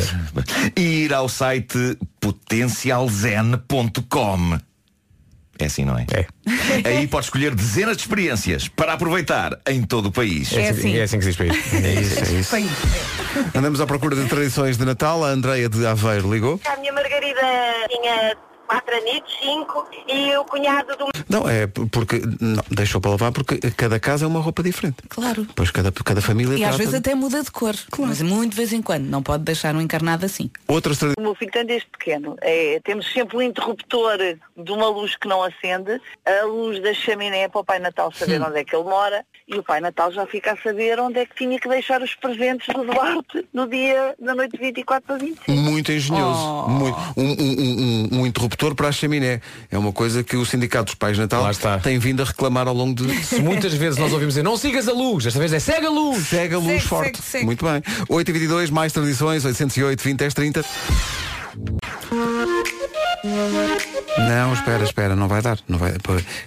[0.77, 4.59] E ir ao site potencialzen.com.
[5.63, 6.07] É assim, não é?
[6.13, 6.27] É.
[6.89, 10.53] Aí pode escolher dezenas de experiências para aproveitar em todo o país.
[10.53, 10.97] É assim.
[10.97, 11.75] É assim que se diz para isto.
[11.77, 12.57] É isso, é isso.
[12.57, 12.69] Bem,
[13.55, 15.25] Andamos à procura de tradições de Natal.
[15.25, 16.61] A Andreia de Aveiro ligou.
[16.65, 17.41] A minha Margarida
[17.89, 18.37] tinha
[18.73, 23.59] quatro anitos, cinco, e o cunhado do Não, é porque não, deixou para lavar porque
[23.73, 24.97] cada casa é uma roupa diferente.
[25.09, 25.47] Claro.
[25.55, 27.75] Pois cada, cada família E às vezes de- até muda de cor.
[27.99, 29.05] Mas muito de vez em quando.
[29.05, 30.51] Não pode deixar um encarnado assim.
[30.69, 32.37] Outras O meu filho tem desde pequeno.
[32.41, 34.19] É, temos sempre um interruptor
[34.57, 38.41] de uma luz que não acende, a luz da chaminé para o Pai Natal saber
[38.41, 38.47] Hum.
[38.49, 41.27] onde é que ele mora e o Pai Natal já fica a saber onde é
[41.27, 45.17] que tinha que deixar os presentes do Duarte no dia da noite de 24 para
[45.19, 45.51] 25.
[45.53, 46.41] Muito engenhoso.
[46.41, 46.69] Oh.
[46.69, 46.99] Muito.
[47.17, 48.27] Um, um- um- um- um
[48.63, 49.41] interruptor para a chaminé.
[49.71, 51.45] É uma coisa que o Sindicato dos Pais Natal
[51.83, 53.13] tem vindo a reclamar ao longo de.
[53.25, 55.91] Se muitas vezes nós ouvimos dizer não sigas a luz, desta vez é segue a
[55.91, 56.29] luz.
[56.29, 57.17] Segue a luz Segue, forte.
[57.17, 57.45] segue, segue.
[57.47, 57.81] Muito bem.
[58.09, 60.65] 8h22, mais tradições, 808, 20, 10, 30.
[64.19, 65.59] Não, espera, espera, não vai dar.
[65.69, 65.95] Não vai,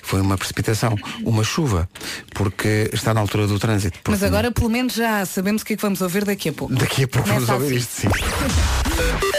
[0.02, 1.90] foi uma precipitação, uma chuva,
[2.34, 4.00] porque está na altura do trânsito.
[4.08, 6.74] Mas agora pelo menos já sabemos o que é que vamos ouvir daqui a pouco.
[6.74, 7.78] Daqui a pouco vamos ouvir assim.
[7.78, 9.35] isto, sim.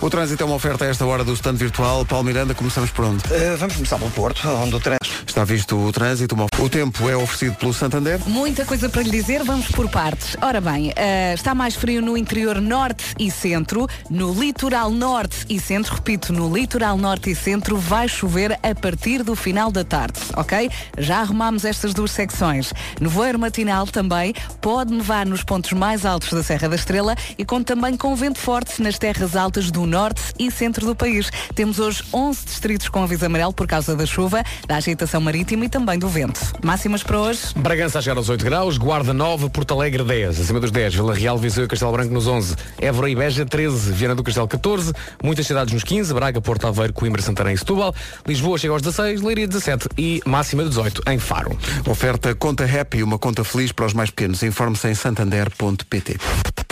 [0.00, 2.04] O trânsito é uma oferta a esta hora do stand virtual.
[2.04, 3.22] Paulo Miranda, começamos por onde?
[3.32, 5.24] Eh, vamos começar pelo Porto, onde o trânsito.
[5.26, 6.34] Está visto o trânsito.
[6.34, 8.20] uma- O tempo é oferecido pelo Santander.
[8.26, 10.36] Muita coisa para lhe dizer, vamos por partes.
[10.40, 15.58] Ora bem, eh, está mais frio no interior norte e centro, no litoral norte e
[15.58, 20.20] centro, repito, no litoral norte e centro vai chover a partir do final da tarde,
[20.36, 20.70] ok?
[20.98, 22.72] Já arrumámos estas duas secções.
[23.00, 27.74] Nevoeiro matinal também pode nevar nos pontos mais altos da Serra da Estrela e conta
[27.74, 31.30] também com vento forte nas terras altas do norte e centro do país.
[31.54, 35.68] Temos hoje 11 distritos com aviso amarelo por causa da chuva, da agitação marítima e
[35.68, 36.40] também do vento.
[36.62, 37.40] Máximas para hoje?
[37.56, 41.14] Bragança a chegar aos 8 graus, Guarda 9, Porto Alegre 10, acima dos 10, Vila
[41.14, 44.92] Real, Viseu e Castelo Branco nos 11, Évora e Beja 13, Viana do Castelo 14,
[45.22, 47.94] muitas cidades nos 15, Braga, Porto Aveiro, Coimbra, Santarém e Setúbal,
[48.26, 51.58] Lisboa chega aos 16, Leiria 17 e máxima de 18 em Faro.
[51.88, 54.42] Oferta Conta Happy, uma conta feliz para os mais pequenos.
[54.42, 56.63] Informe-se em santander.pt.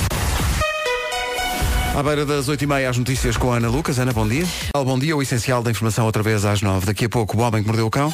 [1.95, 3.99] À beira das 8h30 as notícias com a Ana Lucas.
[3.99, 4.47] Ana, bom dia.
[4.75, 7.63] Bom dia, o essencial da informação outra vez às 9 Daqui a pouco, o homem
[7.63, 8.13] que mordeu o cão.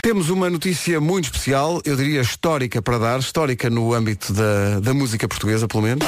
[0.00, 4.94] Temos uma notícia muito especial, eu diria histórica para dar, histórica no âmbito da, da
[4.94, 6.06] música portuguesa, pelo menos.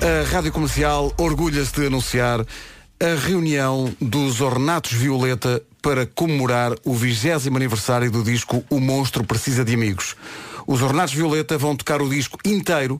[0.00, 7.48] A Rádio Comercial orgulha-se de anunciar a reunião dos Ornatos Violeta para comemorar o 20
[7.54, 10.16] aniversário do disco O Monstro Precisa de Amigos.
[10.66, 12.98] Os Ornatos Violeta vão tocar o disco inteiro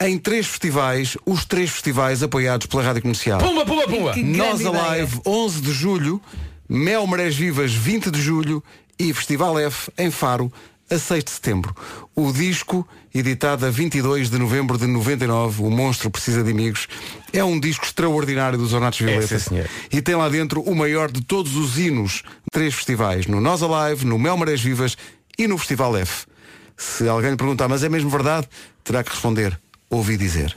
[0.00, 3.38] em três festivais, os três festivais apoiados pela Rádio Comercial.
[3.38, 4.16] Pumba, pumba, pumba!
[4.16, 6.22] Nós Alive, 11 de julho,
[6.66, 8.64] Mel Marés Vivas, 20 de julho
[8.98, 10.50] e Festival F, em Faro,
[10.90, 11.76] a 6 de setembro.
[12.14, 16.88] O disco, editado a 22 de novembro de 99, O Monstro Precisa de Amigos,
[17.32, 19.38] é um disco extraordinário dos Ornatos Violeta.
[19.38, 19.68] sim, senhor.
[19.92, 23.62] e tem lá dentro o maior de todos os hinos de três festivais, no Nós
[23.62, 24.96] Alive, no Mel Marés Vivas
[25.38, 26.26] e no Festival F.
[26.76, 28.48] Se alguém lhe perguntar, mas é mesmo verdade?
[28.82, 29.58] Terá que responder,
[29.90, 30.56] ouvi dizer.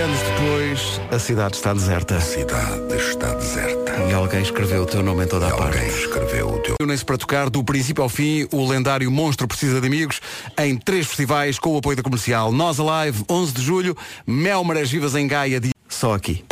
[0.00, 2.16] 20 anos depois, a cidade está deserta.
[2.16, 3.92] A cidade está deserta.
[4.08, 5.76] E alguém escreveu o teu nome em toda a parte.
[5.76, 6.74] Alguém escreveu o teu.
[6.80, 10.20] Unem-se para tocar do princípio ao fim o lendário Monstro Precisa de Amigos
[10.58, 12.50] em três festivais com o apoio da comercial.
[12.50, 15.70] Nós Alive, 11 de julho, Mel Marés Vivas em Gaia, de...
[15.86, 16.44] só aqui.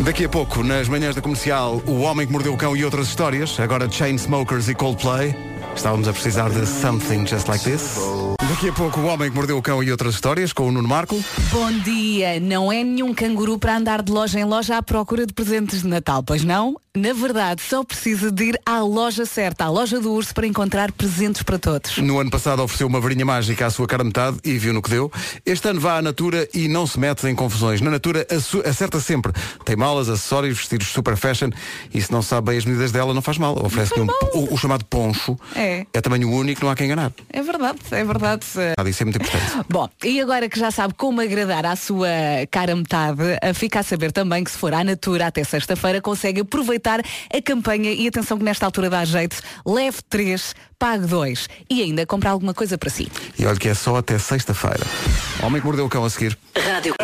[0.00, 3.08] Daqui a pouco, nas manhãs da comercial, O Homem que Mordeu o Cão e outras
[3.08, 3.58] histórias.
[3.58, 5.34] Agora Chainsmokers e Coldplay.
[5.74, 8.33] Estávamos a precisar de Something Just Like This.
[8.54, 10.86] Daqui a pouco, O Homem que Mordeu o Cão e outras histórias com o Nuno
[10.86, 11.20] Marco.
[11.50, 15.32] Bom dia, não é nenhum canguru para andar de loja em loja à procura de
[15.32, 16.76] presentes de Natal, pois não?
[16.96, 20.92] Na verdade, só precisa de ir à loja certa, à loja do urso, para encontrar
[20.92, 21.98] presentes para todos.
[21.98, 24.90] No ano passado ofereceu uma varinha mágica à sua cara metade e viu no que
[24.90, 25.10] deu.
[25.44, 27.80] Este ano vá à Natura e não se mete em confusões.
[27.80, 28.24] Na Natura
[28.64, 29.32] acerta sempre.
[29.64, 31.50] Tem malas, acessórios, vestidos super fashion
[31.92, 33.58] e se não sabe bem as medidas dela não faz mal.
[33.66, 35.36] Oferece-lhe um, o, o chamado poncho.
[35.56, 35.84] É.
[35.92, 37.10] É tamanho único, não há quem enganar.
[37.28, 38.46] É verdade, é verdade.
[38.78, 39.66] Ah, Isso é muito importante.
[39.68, 42.06] Bom, e agora que já sabe como agradar à sua
[42.52, 43.18] cara metade,
[43.54, 47.92] fica a saber também que se for à Natura até sexta-feira consegue aproveitar a campanha
[47.92, 52.54] e atenção que nesta altura dá jeito, leve 3, pague 2 e ainda comprar alguma
[52.54, 53.10] coisa para si.
[53.38, 54.84] E olha que é só até sexta-feira.
[55.42, 56.36] Homem que mordeu o cão a seguir.
[56.56, 56.94] Rádio.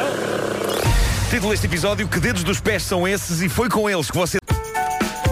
[1.30, 4.38] Título deste episódio, que dedos dos pés são esses e foi com eles que você...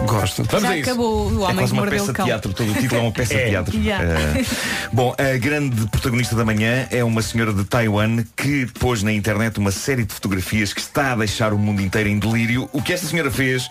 [0.08, 0.44] Gosto.
[0.60, 2.26] já acabou o É homem quase que uma mordeu peça o de cão.
[2.26, 3.78] teatro, todo o título é uma peça de teatro.
[3.78, 4.04] Yeah.
[4.04, 4.44] Eh,
[4.92, 9.58] bom, a grande protagonista da manhã é uma senhora de Taiwan que pôs na internet
[9.58, 12.68] uma série de fotografias que está a deixar o mundo inteiro em delírio.
[12.72, 13.68] O que esta senhora fez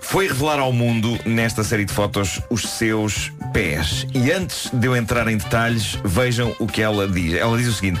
[0.00, 4.06] foi revelar ao mundo, nesta série de fotos, os seus pés.
[4.14, 7.34] E antes de eu entrar em detalhes, vejam o que ela diz.
[7.34, 8.00] Ela diz o seguinte: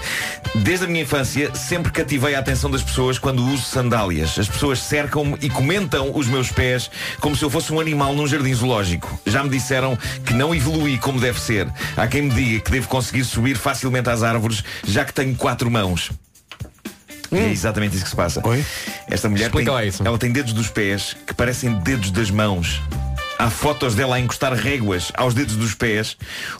[0.56, 4.38] Desde a minha infância, sempre cativei a atenção das pessoas quando uso sandálias.
[4.38, 8.14] As pessoas cercam-me e comentam os meus pés como se eu fosse um um animal
[8.14, 9.18] num jardim zoológico.
[9.26, 11.66] Já me disseram que não evolui como deve ser.
[11.96, 15.70] Há quem me diga que devo conseguir subir facilmente às árvores, já que tenho quatro
[15.70, 16.10] mãos.
[17.32, 18.42] E É exatamente isso que se passa.
[19.08, 20.06] Esta mulher Explica tem, isso.
[20.06, 22.82] ela tem dedos dos pés que parecem dedos das mãos.
[23.40, 26.14] Há fotos dela a encostar réguas aos dedos dos pés,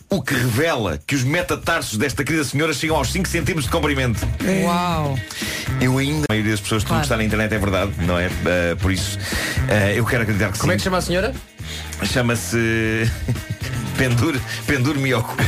[0.09, 4.27] o que revela que os metatarsos desta querida senhora chegam aos 5 centímetros de comprimento.
[4.65, 5.19] Uau!
[5.79, 8.19] Eu ainda, a maioria das pessoas, tudo o que está na internet é verdade, não
[8.19, 8.29] é?
[8.29, 10.77] Uh, por isso, uh, eu quero acreditar que Como sim.
[10.77, 11.35] é que chama a senhora?
[12.03, 12.57] Chama-se
[13.99, 15.37] Pendur, Pendur Miyoko.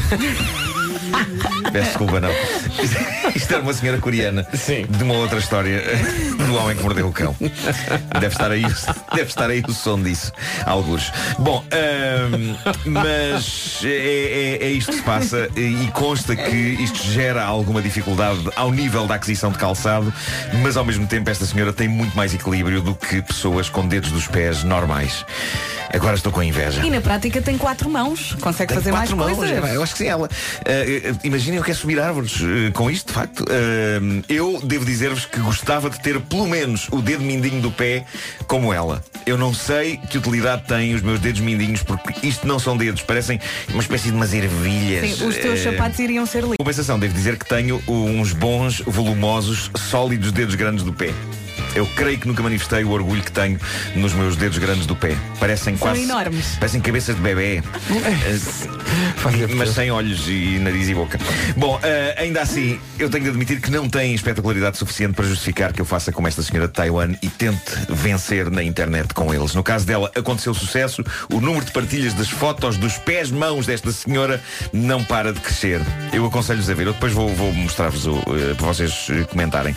[1.73, 2.29] Peço desculpa, não.
[3.35, 4.47] Isto era uma senhora coreana
[4.89, 5.83] de uma outra história
[6.47, 7.35] do homem que mordeu o cão.
[8.21, 8.63] Deve estar aí,
[9.15, 10.33] deve estar aí o som disso.
[10.67, 11.11] Alguns.
[11.39, 11.65] Bom,
[12.85, 18.41] mas é, é- é isto que se passa e consta que isto gera alguma dificuldade
[18.57, 20.13] ao nível da aquisição de calçado,
[20.63, 24.11] mas ao mesmo tempo esta senhora tem muito mais equilíbrio do que pessoas com dedos
[24.13, 25.25] dos pés normais.
[25.93, 26.83] Agora estou com inveja.
[26.85, 28.35] E na prática tem quatro mãos.
[28.41, 29.63] Consegue Tem fazer mais mãos, coisas.
[29.63, 30.27] é, eu acho que sim, ela.
[30.65, 33.45] Eh, Imaginem eu quero subir árvores eh, com isto, de facto.
[33.49, 38.05] Eh, eu devo dizer-vos que gostava de ter pelo menos o dedo mindinho do pé
[38.49, 39.03] como ela.
[39.25, 43.03] Eu não sei que utilidade têm os meus dedos mindinhos, porque isto não são dedos,
[43.03, 45.19] parecem uma espécie de umas ervilhas.
[45.19, 46.57] Sim, os teus Eh, sapatos iriam ser lindos.
[46.59, 51.13] Compensação, devo dizer que tenho uns bons, volumosos, sólidos dedos grandes do pé.
[51.75, 53.59] Eu creio que nunca manifestei o orgulho que tenho
[53.95, 55.17] nos meus dedos grandes do pé.
[55.41, 56.03] Parecem São quase.
[56.03, 56.57] enormes.
[56.57, 57.63] Parecem cabeças de bebê.
[59.25, 61.19] Eh, mas sem olhos e nariz e boca.
[61.57, 65.73] Bom, eh, ainda assim, eu tenho de admitir que não tem espetacularidade suficiente para justificar
[65.73, 69.55] que eu faça como esta senhora de Taiwan e tente vencer na internet com eles.
[69.55, 71.05] No caso dela, aconteceu sucesso.
[71.33, 75.81] O número de partilhas das fotos dos pés mãos desta senhora não para de crescer.
[76.13, 76.87] Eu aconselho-vos a ver.
[76.89, 79.75] Eu depois vou, vou mostrar-vos o, eh, para vocês comentarem.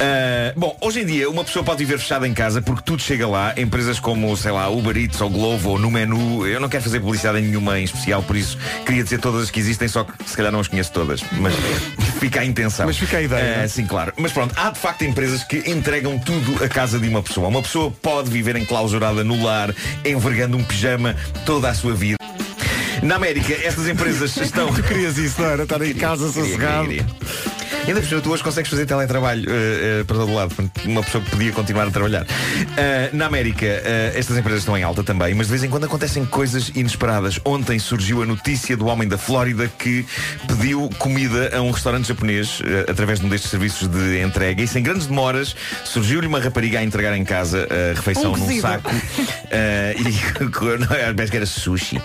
[0.00, 3.26] Ah, bom, hoje em dia uma pessoa pode viver fechada em casa porque tudo chega
[3.26, 3.54] lá.
[3.56, 6.46] Empresas como, sei lá, Uber Eats ou Glovo ou no menu.
[6.46, 9.60] Eu não quero fazer publicidade nenhuma em especial, por isso queria dizer todas as que
[9.60, 11.22] existem, só que se calhar não as conheço todas.
[11.32, 11.54] Mas
[12.18, 12.86] fica a intenção.
[12.86, 13.68] Mas fica a ideia, não é?
[13.68, 14.12] sim, claro.
[14.16, 17.48] Mas pronto, há de facto empresas que entregam tudo à casa de uma pessoa.
[17.48, 21.14] Uma pessoa pode viver enclausurada no lar, envergando um pijama
[21.46, 22.16] toda a sua vida.
[23.02, 24.72] Na América, estas empresas estão.
[24.72, 25.62] Tu querias isso, não era?
[25.62, 26.90] Estar em casa sossegado.
[27.86, 30.54] Ainda por cima, tu hoje consegues fazer teletrabalho eh, eh, para todo lado.
[30.84, 32.26] Uma pessoa que podia continuar a trabalhar.
[32.76, 33.66] Eh, na América,
[34.14, 37.40] estas empresas estão em alta também, mas de vez em quando acontecem coisas inesperadas.
[37.44, 40.04] Ontem surgiu a notícia do homem da Flórida que
[40.46, 44.82] pediu comida a um restaurante japonês através de um destes serviços de entrega e sem
[44.82, 48.90] grandes demoras surgiu-lhe uma rapariga a entregar em casa a refeição Um num saco
[49.50, 50.02] eh, e
[50.78, 52.00] não, parece que era sushi.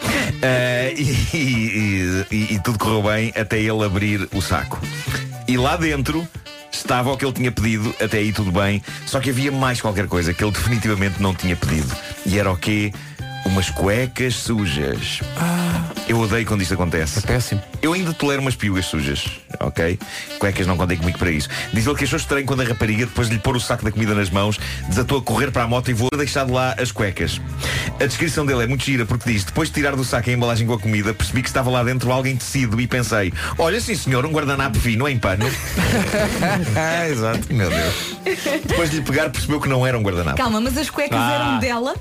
[0.98, 1.02] E,
[1.38, 4.80] e- e- e tudo correu bem até ele abrir o saco.
[5.48, 6.28] E lá dentro
[6.72, 10.08] estava o que ele tinha pedido até aí tudo bem só que havia mais qualquer
[10.08, 11.96] coisa que ele definitivamente não tinha pedido.
[12.26, 12.92] E era o quê?
[13.46, 15.20] Umas cuecas sujas
[16.08, 17.18] eu odeio quando isto acontece.
[17.18, 17.62] É péssimo.
[17.82, 19.26] Eu ainda tolero umas piugas sujas,
[19.60, 19.98] ok?
[20.38, 21.50] Cuecas não contei comigo para isso.
[21.74, 23.92] Diz ele que achou estranho quando a rapariga, depois de lhe pôr o saco da
[23.92, 26.76] comida nas mãos, desatou a correr para a moto e voou a deixar de lá
[26.80, 27.42] as cuecas.
[28.00, 30.68] A descrição dele é muito gira porque diz, depois de tirar do saco a embalagem
[30.68, 34.24] com a comida, percebi que estava lá dentro alguém tecido e pensei, olha sim senhor,
[34.28, 35.46] um guardanapo fino em pano.
[36.78, 38.16] ah, exato, meu Deus.
[38.68, 40.38] Depois de lhe pegar, percebeu que não era um guardanapo.
[40.38, 41.34] Calma, mas as cuecas Ah.
[41.34, 41.96] eram dela.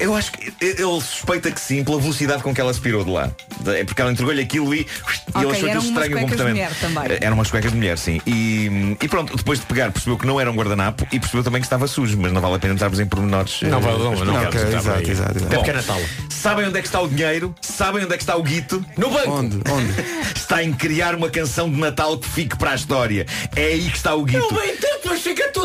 [0.00, 3.30] Eu acho que ele suspeita que sim, pela velocidade com que ela aspirou de lá.
[3.66, 4.86] É porque ela entregou-lhe aquilo e, e
[5.34, 6.54] Ok, ele achou aquilo estranho o cuecas de comportamento.
[6.54, 7.18] mulher também.
[7.20, 8.20] Eram umas cuecas de mulher, sim.
[8.26, 11.60] E, e pronto, depois de pegar, percebeu que não era um guardanapo e percebeu também
[11.60, 13.60] que estava sujo, mas não vale a pena entrarmos em pormenores.
[13.62, 14.26] Não eh, vale, não, explicados.
[14.26, 15.46] não, ok, Está exato, exato, exato.
[15.46, 16.00] Até porque é Natal.
[16.28, 17.54] Sabem onde é que está o dinheiro?
[17.60, 18.84] Sabem onde é que está o guito?
[18.96, 19.30] No banco!
[19.30, 19.56] Onde?
[19.70, 20.20] Onde?
[20.50, 23.24] Está em criar uma canção de Natal que fique para a história.
[23.54, 24.40] É aí que está o guito.
[24.40, 24.76] Não bem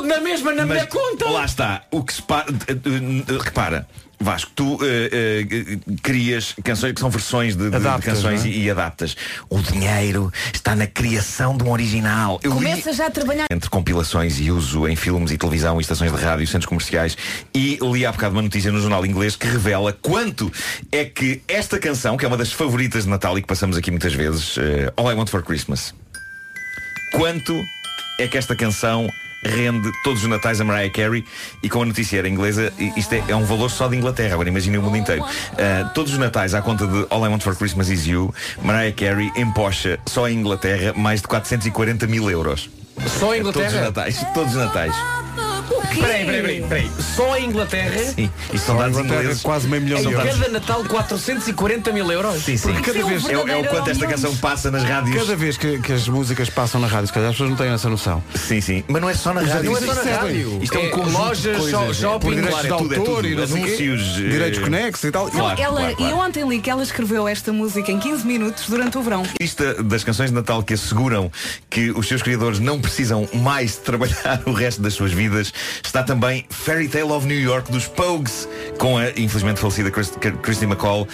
[0.05, 1.29] tudo na mesma, na minha conta.
[1.29, 1.81] Lá está.
[1.91, 2.45] O que se pa...
[3.43, 3.87] Repara.
[4.17, 8.49] Vasco, tu eh, eh, crias canções que são versões de, de- de Adaptas, canções não
[8.49, 8.53] é?
[8.53, 9.17] e, e adaptas.
[9.49, 12.39] O dinheiro está na criação de um original.
[12.41, 13.45] Eu li Começa já a trabalhar.
[13.51, 17.17] entre compilações e uso em filmes e televisão, e estações de rádio, centros comerciais,
[17.53, 20.49] e li há bocado uma notícia no jornal inglês que revela quanto
[20.93, 23.91] é que esta canção, que é uma das favoritas de Natal e que passamos aqui
[23.91, 25.93] muitas vezes, eh, All I Want for Christmas,
[27.11, 27.61] quanto
[28.17, 29.09] é que esta canção
[29.45, 31.23] rende todos os natais a Mariah Carey
[31.61, 34.79] e com a noticiária inglesa isto é, é um valor só de Inglaterra agora imaginem
[34.79, 35.23] o mundo inteiro.
[35.57, 38.91] Ah, todos os natais à conta de All I Want for Christmas Is You Mariah
[38.93, 42.69] Carey empocha só em Inglaterra mais de 440 mil euros.
[43.19, 43.81] Só em Todos os Inglaterra?
[43.85, 44.93] natais todos os natais
[45.87, 46.01] quê?
[46.01, 46.91] Peraí, peraí, peraí, peraí.
[47.15, 47.99] Só em Inglaterra.
[48.15, 49.41] Sim, isto são dados ingleses.
[49.41, 50.31] quase meio milhão de euros.
[50.37, 52.43] cada Natal 440 mil euros.
[52.43, 52.73] Sim, sim.
[52.73, 55.15] Porque cada vez- é, o- é o quanto esta canção passa nas rádios.
[55.15, 57.67] Cada vez que, que as músicas passam na rádio, se calhar as pessoas não têm
[57.73, 58.23] essa noção.
[58.35, 58.83] Sim, sim.
[58.87, 59.71] Mas não é só na rádio.
[59.71, 60.59] Não é só na é- rádio.
[60.61, 61.71] Isto é um É conjunto lojas, de coisas.
[61.71, 63.27] sho- shopping, Por direitos claro, de é tudo, é autor tudo.
[63.27, 63.33] e.
[63.35, 65.29] Anúncios, eh, direitos conexos e tal.
[65.29, 66.11] Claro, ela, claro, claro.
[66.11, 69.23] E ontem li que ela escreveu esta música em 15 minutos durante o verão.
[69.39, 71.31] lista das canções de Natal que asseguram
[71.69, 76.03] que os seus criadores não precisam mais de trabalhar o resto das suas vidas está
[76.03, 81.07] também Fairy Tale of New York dos Pogues com a infelizmente falecida Christ- Christy McCall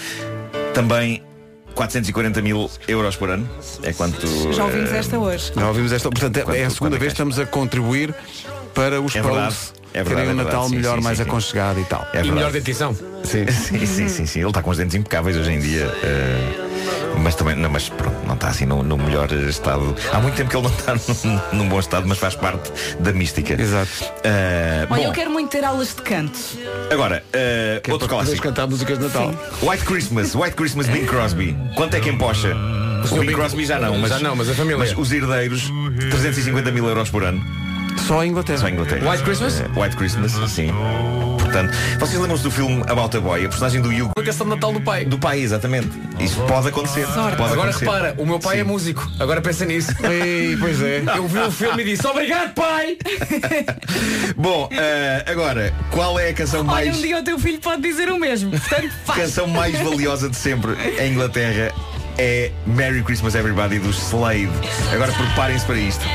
[0.73, 1.23] também
[1.75, 3.49] 440 mil euros por ano
[3.83, 4.19] é quanto
[4.53, 5.51] Já ouvimos eh, esta hoje.
[5.55, 6.09] Já ouvimos esta.
[6.09, 7.13] Portanto, é- é a Quanto- segunda quanto vez que é?
[7.13, 8.13] estamos a contribuir
[8.73, 9.21] para os É.
[9.21, 10.67] Pogues É verdade, terem um é Natal.
[10.69, 11.29] Sim, melhor, sim, mais sim, sim.
[11.29, 12.01] aconchegado e tal.
[12.01, 12.31] é E verdade.
[12.33, 12.93] melhor dentição.
[13.23, 13.45] Sim.
[13.51, 14.39] Sim, sim, sim, sim.
[14.39, 15.85] Ele está com os dentes impecáveis hoje em dia.
[16.03, 16.60] eh,
[17.19, 19.95] mas também, não, mas pronto, não está assim no, no melhor estado.
[20.11, 20.95] Há muito tempo que ele não está
[21.53, 23.59] num, num bom estado, mas faz parte da mística.
[23.61, 23.89] Exato.
[24.23, 26.39] Eh, Olha, bom, eu quero muito ter aulas de canto.
[26.91, 27.37] agora, Que
[27.89, 28.43] é outro poderes clássico.
[28.43, 29.33] cantar músicas de Natal.
[29.61, 31.55] White Christmas, White Christmas Bing Crosby.
[31.75, 32.55] Quanto é que empocha?
[33.11, 34.77] O Bing Bing- Crosby já não, mas, Já não, mas a família.
[34.77, 35.71] mas os herdeiros,
[36.11, 37.43] 350 mil euros por ano.
[38.07, 38.59] Só a Inglaterra.
[38.59, 39.09] Só em Inglaterra.
[39.11, 39.59] White Christmas?
[39.61, 40.71] Eh, White Christmas, sim.
[41.51, 43.45] Portanto, vocês lembram-se do filme About a Boy?
[43.45, 45.03] A personagem do Hugh A canção de Natal do pai.
[45.03, 45.89] do pai, exatamente.
[46.17, 47.05] Isso pode acontecer.
[47.07, 47.85] Pode Agora acontecer.
[47.85, 49.05] repara, o meu pai é músico.
[49.19, 49.91] Agora pensa nisso.
[50.09, 51.03] Ei, pois é.
[51.13, 52.97] Eu vi o filme e disse Obrigado, pai!
[54.37, 57.81] Bom, eh, agora, qual é a canção mais Olha, um dia o teu filho pode
[57.81, 58.51] dizer o mesmo.
[58.51, 59.19] Portanto, faz.
[59.19, 61.73] canção mais valiosa de sempre em Inglaterra?
[62.17, 64.49] É Merry Christmas Everybody dos Slade.
[64.93, 66.05] Agora preparem-se para isto.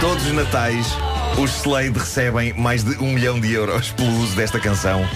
[0.00, 0.86] Todos os natais
[1.40, 5.08] os Slade recebem mais de um milhão de euros pelo uso desta canção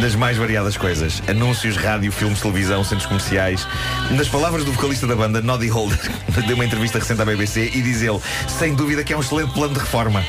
[0.00, 1.22] nas mais variadas coisas.
[1.26, 3.66] Anúncios, rádio, filmes, televisão, centros comerciais.
[4.10, 5.98] Nas palavras do vocalista da banda, Noddy Holder,
[6.46, 8.20] deu uma entrevista recente à BBC e diz ele,
[8.58, 10.22] sem dúvida que é um excelente plano de reforma.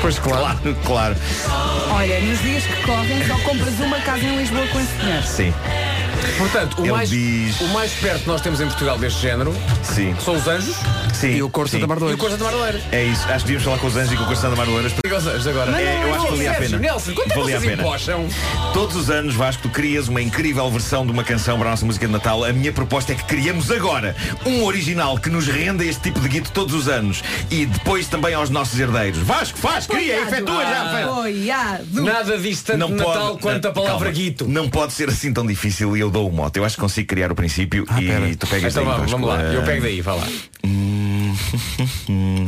[0.00, 0.58] Pois claro.
[0.58, 1.16] Claro, claro.
[1.90, 5.26] Olha, nos dias que correm só compras uma casa em Lisboa com esse dinheiro.
[5.26, 5.54] Sim,
[6.38, 9.54] Portanto, o Ele mais, diz- o mais perto que nós temos em Portugal deste género
[9.82, 10.76] sim, são os anjos
[11.16, 11.32] sim.
[11.36, 11.80] E o Cor sim.
[11.80, 12.80] Santa Mar e o Corsa de Marleira.
[12.92, 14.92] É isso, acho que devíamos falar com os anjos e com o Constantino Maruanas.
[15.04, 15.80] Diga aos anjos agora.
[15.82, 16.78] É, eu acho que valia a pena.
[16.78, 18.26] Nelson, quanto é que Valia a vocês empocham?
[18.72, 21.84] Todos os anos, Vasco, tu crias uma incrível versão de uma canção para a nossa
[21.86, 22.44] música de Natal.
[22.44, 26.28] A minha proposta é que criamos agora um original que nos renda este tipo de
[26.28, 29.18] guito todos os anos e depois também aos nossos herdeiros.
[29.20, 30.90] Vasco, faz, cria, efetua já.
[30.90, 31.08] faz.
[31.08, 32.02] Apoiado.
[32.04, 34.10] Nada disso tanto Não de Natal pode, quanto a palavra calma.
[34.12, 34.48] guito.
[34.48, 36.58] Não pode ser assim tão difícil e eu dou o mote.
[36.58, 38.36] Eu acho que consigo criar o princípio e pera.
[38.36, 38.94] tu pegas Então daí.
[38.94, 40.26] vamos, vamos lá, eu Ah, pego daí, vá lá.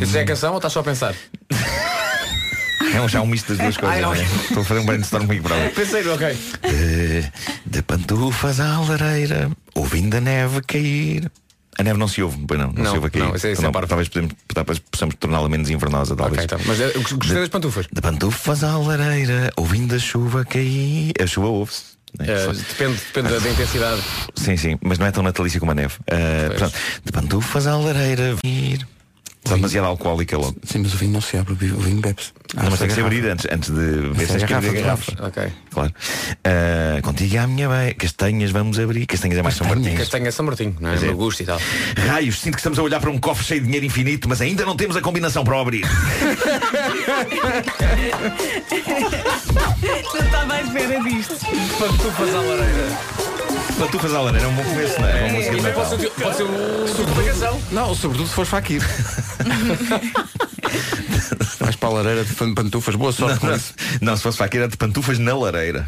[0.02, 1.14] Isso é a canção ou estás só a pensar?
[2.94, 3.96] É um, já um misto das duas coisas.
[3.96, 4.14] Ai, não.
[4.14, 4.22] né?
[4.48, 5.70] Estou a fazer um brainstorm comigo próprio.
[5.72, 6.38] Pensei, ok.
[6.62, 7.32] De,
[7.66, 11.30] de pantufas à lareira, ouvindo a neve cair.
[11.78, 13.22] A neve não se ouve, pois não, não, Não, se ouve a cair.
[13.24, 13.88] não, isso é- isso Então é parvo.
[13.88, 16.44] talvez, podemos, talvez possamos torná-la menos invernosa, talvez.
[16.44, 16.60] Ok, então.
[16.66, 17.86] Mas eu gostei das pantufas.
[17.92, 21.12] De pantufas à lareira, ouvindo a chuva cair.
[21.22, 21.97] A chuva ouve-se.
[22.18, 22.26] Né?
[22.28, 24.02] Eh, depende depende da, da intensidade.
[24.34, 25.94] Sim, sim, mas não é tão natalícia como a neve.
[26.10, 28.86] Ah, portanto, de pantufas à lareira, vir.
[29.48, 30.56] Está demasiado alcoólica logo.
[30.64, 32.32] Sim, mas o vinho não se abre, o vinho- bebe-se.
[32.56, 34.48] Ah, não, mas tem que se abrir antes, antes de ver se é tens que
[34.48, 35.12] garrafa, abrir a garrafa.
[35.26, 35.52] Ok.
[35.70, 35.94] Claro.
[36.44, 37.94] Ah, contigo à minha beira.
[37.94, 39.06] Castanhas vamos abrir.
[39.06, 39.98] Castanhas é mais São Martins.
[39.98, 40.96] Castanha São Martinho, não é?
[41.14, 41.42] Pois é.
[41.42, 41.60] E tal.
[42.08, 44.64] Raios, sinto que estamos a olhar para um cofre cheio de dinheiro infinito, mas ainda
[44.64, 45.84] não temos a combinação para o abrir.
[50.14, 51.34] Não estava à espera disto.
[51.78, 53.37] Pantufas à lareira.
[53.78, 55.20] Pantufas à lareira é um bom começo, não é?
[55.20, 55.88] É uma música de E também Natal.
[55.90, 57.62] pode ser, pode ser o suco da canção.
[57.70, 58.82] Não, sobretudo se fores faquir.
[61.60, 63.74] Vais para a lareira de pantufas, boa sorte Não, com não, isso.
[64.00, 65.86] não, se fosse faqueira de pantufas na lareira.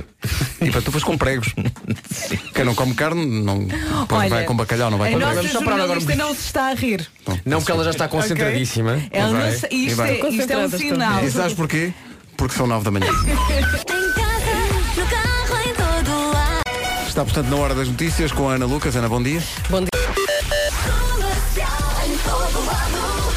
[0.60, 1.52] E pantufas com pregos.
[2.54, 5.56] Quem não come carne, não depois vai com bacalhau, não vai a com nossa pregos.
[5.56, 7.08] Um jornalista não se está a rir.
[7.44, 9.02] Não, porque ela já está concentradíssima.
[9.10, 11.24] Ela não se- E isto, é, isto é um Concentradas sinal.
[11.24, 11.92] E sabes porquê?
[12.36, 13.08] Porque são nove da manhã.
[17.10, 18.94] Está, portanto, na hora das notícias com a Ana Lucas.
[18.94, 19.42] Ana, bom dia.
[19.68, 19.99] Bom dia.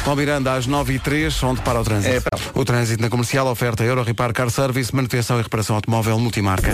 [0.04, 2.28] Paulo Miranda, às 9 e 03 onde para o trânsito?
[2.54, 6.72] o trânsito na comercial oferta Euro Repar Car Service, manutenção e reparação automóvel multimarca.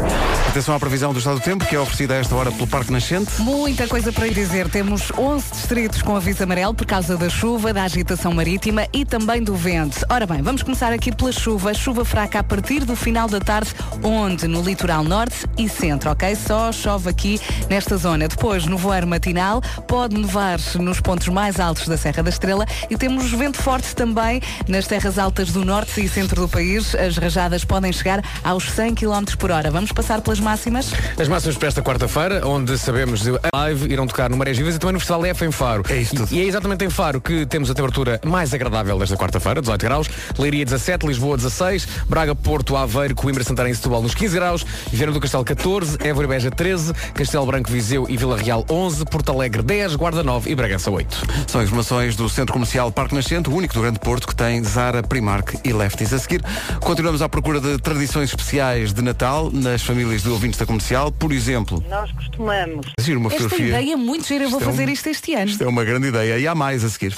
[0.49, 2.91] Atenção à previsão do estado do tempo, que é oferecida a esta hora pelo Parque
[2.91, 3.41] Nascente.
[3.41, 4.69] Muita coisa para lhe dizer.
[4.69, 9.45] Temos 11 distritos com aviso amarelo por causa da chuva, da agitação marítima e também
[9.45, 10.05] do vento.
[10.11, 11.73] Ora bem, vamos começar aqui pela chuva.
[11.73, 14.49] Chuva fraca a partir do final da tarde, onde?
[14.49, 16.35] No litoral norte e centro, ok?
[16.35, 18.27] Só chove aqui nesta zona.
[18.27, 22.97] Depois, no voar matinal, pode nevar nos pontos mais altos da Serra da Estrela e
[22.97, 27.65] temos vento forte também nas terras altas do norte e centro do país, as rajadas
[27.65, 29.71] podem chegar aos 100 km por hora.
[29.71, 30.91] Vamos passar pelas máximas?
[31.19, 34.79] As máximas para esta quarta-feira, onde sabemos de live irão tocar no Marés Vivas e
[34.79, 35.83] também no Festival F em Faro.
[35.89, 39.17] É isso E, e é exatamente em Faro que temos a temperatura mais agradável desta
[39.17, 44.15] quarta-feira, 18 graus, Leiria 17, Lisboa 16, Braga, Porto, Aveiro, Coimbra, Santarém e Setúbal nos
[44.15, 48.37] 15 graus, Viana do Castelo 14, Évora e Beja 13, Castelo Branco, Viseu e Vila
[48.37, 51.27] Real 11, Porto Alegre 10, Guarda 9 e Bragança 8.
[51.47, 55.03] São informações do Centro Comercial Parque Nascente, o único do Grande Porto que tem Zara,
[55.03, 56.13] Primark e Lefties.
[56.13, 56.43] A seguir,
[56.81, 61.11] continuamos à procura de tradições especiais de Natal nas famílias de ouvintes da comercial.
[61.13, 62.87] Por exemplo, Nós costumamos.
[62.99, 63.67] Esta fotografia.
[63.67, 65.47] ideia é muito gira, eu vou é fazer um- isto este ano.
[65.47, 67.17] Isto é uma grande ideia e há mais a seguir.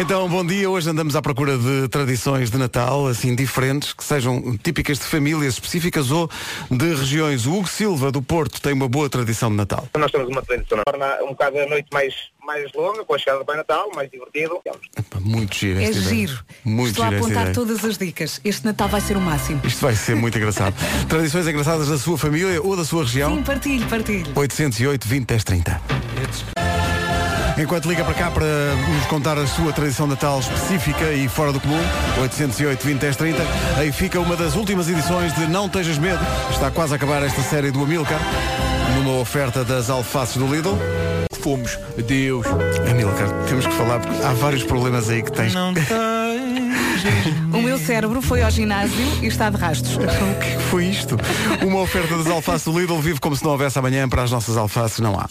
[0.00, 0.70] Então, bom dia.
[0.70, 5.54] Hoje andamos à procura de tradições de Natal, assim, diferentes, que sejam típicas de famílias
[5.54, 6.30] específicas ou
[6.70, 7.46] de regiões.
[7.46, 9.88] O Hugo Silva, do Porto, tem uma boa tradição de Natal.
[9.98, 12.14] Nós temos uma tradição, torna um bocado a noite mais,
[12.48, 14.58] mais longa, com a chegada do Pai Natal, mais divertido.
[15.20, 16.38] Muito giro É giro.
[16.64, 17.54] Muito Estou a giro esta apontar ideia.
[17.54, 18.40] todas as dicas.
[18.42, 19.60] Este Natal vai ser o máximo.
[19.64, 20.74] Isto vai ser muito engraçado.
[21.06, 23.36] Tradições engraçadas da sua família ou da sua região?
[23.36, 24.32] Sim, partilhe, partilhe.
[24.34, 25.80] 808 20 10 30.
[27.58, 28.46] Enquanto liga para cá para
[28.96, 31.80] nos contar a sua tradição Natal específica e fora do comum,
[32.22, 33.42] 808 20 10 30,
[33.76, 36.24] aí fica uma das últimas edições de Não Tejas Medo.
[36.50, 38.20] Está quase a acabar esta série do Amilcar,
[38.96, 40.78] numa oferta das alfaces do Lidl.
[41.42, 42.46] Fomos, Deus.
[42.90, 45.54] Amilcar, temos que falar porque há vários problemas aí que tens.
[47.52, 49.94] O meu cérebro foi ao ginásio e está de rastos.
[49.96, 51.16] O que é foi isto?
[51.64, 54.56] Uma oferta das alfaces do Lidl vive como se não houvesse amanhã para as nossas
[54.56, 55.28] alfaces, não há.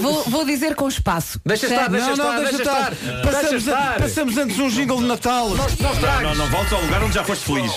[0.00, 1.40] Vou, vou dizer com espaço.
[1.44, 2.92] Deixa estar, deixa não, não, estar, deixa deixa estar.
[2.92, 3.22] estar.
[3.22, 4.00] Passamos, Deixa a- estar.
[4.00, 5.48] passamos antes um jingle de Natal.
[5.50, 7.72] Não, não, não voltes ao lugar onde já foste feliz.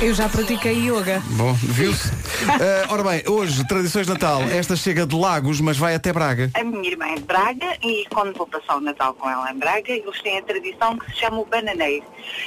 [0.00, 1.22] Eu já pratiquei yoga.
[1.36, 2.10] Bom, viu-se?
[2.40, 4.40] Eh, ora bem, hoje, tradições de Natal.
[4.44, 6.50] Esta chega de Lagos, mas vai até Braga.
[6.54, 9.58] A minha irmã é de Braga e quando vou passar o Natal com ela em
[9.58, 12.06] Braga, eles têm a tradição que se chama o bananeiro.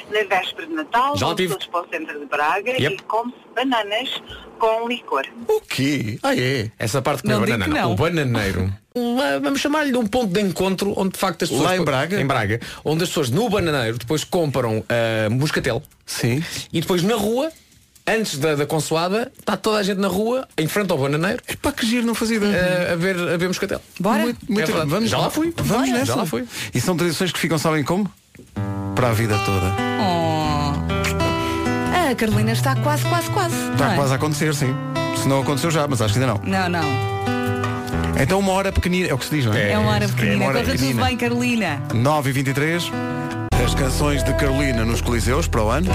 [0.09, 1.49] Na véspera de Natal, Já vão tive.
[1.53, 2.95] todos para o centro de Braga Yep.
[2.95, 4.09] e come-se bananas
[4.59, 5.25] com licor.
[5.47, 6.19] O quê?
[6.23, 6.71] Ah, é?
[6.79, 7.81] Essa parte que Não não é banana.
[7.81, 7.91] não.
[7.91, 8.73] O bananeiro.
[8.95, 11.67] Uma- vamos chamar-lhe de um ponto de encontro onde de facto as pessoas.
[11.69, 12.21] Lá em Braga?
[12.21, 12.59] Em Braga.
[12.85, 15.81] Onde as pessoas no bananeiro depois compram ah, moscatel.
[16.05, 16.43] Sim.
[16.71, 17.51] E depois na rua,
[18.05, 21.71] antes da, da consoada, está toda a gente na rua, em frente ao bananeiro, Para
[21.71, 22.87] que giro, não fazia ideia.
[22.89, 23.81] ah, a, ver, a ver moscatel.
[23.99, 24.23] Bora?
[24.23, 25.51] Muito, muito É vamos Já lá fui.
[25.57, 25.87] Vamos Bora.
[25.87, 26.05] nessa.
[26.05, 26.45] Já lá fui.
[26.73, 28.11] E são tradições que ficam, sabem como?
[28.93, 29.73] Para a vida toda.
[29.99, 31.22] Oh.
[32.14, 33.55] A Carolina está quase, quase, quase.
[33.72, 33.95] Está é?
[33.95, 34.72] quase a acontecer, sim.
[35.20, 36.41] Se não aconteceu já, mas acho que ainda não.
[36.43, 38.22] Não, não.
[38.22, 39.72] Então uma hora pequenina, é o que se diz, não é?
[39.72, 40.36] É uma hora pequenina.
[40.36, 41.05] uma hora Corra tudo pequenina.
[41.07, 41.82] bem, Carolina.
[41.91, 42.91] 9 e 23
[43.66, 45.89] as canções de Carolina nos Coliseus para o ano.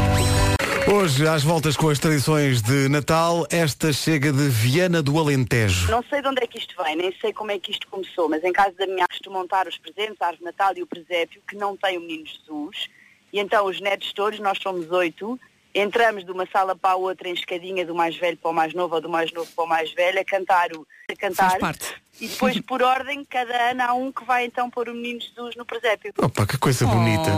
[0.92, 5.88] Hoje, às voltas com as tradições de Natal, esta chega de Viana do Alentejo.
[5.88, 8.28] Não sei de onde é que isto vem, nem sei como é que isto começou,
[8.28, 10.86] mas em casa da minha costumo montar os presentes, a árvore de Natal e o
[10.86, 12.88] presépio, que não tem o Menino Jesus.
[13.32, 15.38] E então os netos todos, nós somos oito,
[15.80, 18.74] entramos de uma sala para a outra em escadinha, do mais velho para o mais
[18.74, 21.50] novo ou do mais novo para o mais velho, a cantar o a cantar.
[21.50, 22.02] Faz parte.
[22.20, 25.54] E depois, por ordem, cada ano há um que vai então pôr o Menino Jesus
[25.56, 26.12] no presépio.
[26.18, 27.30] Opa, que coisa bonita.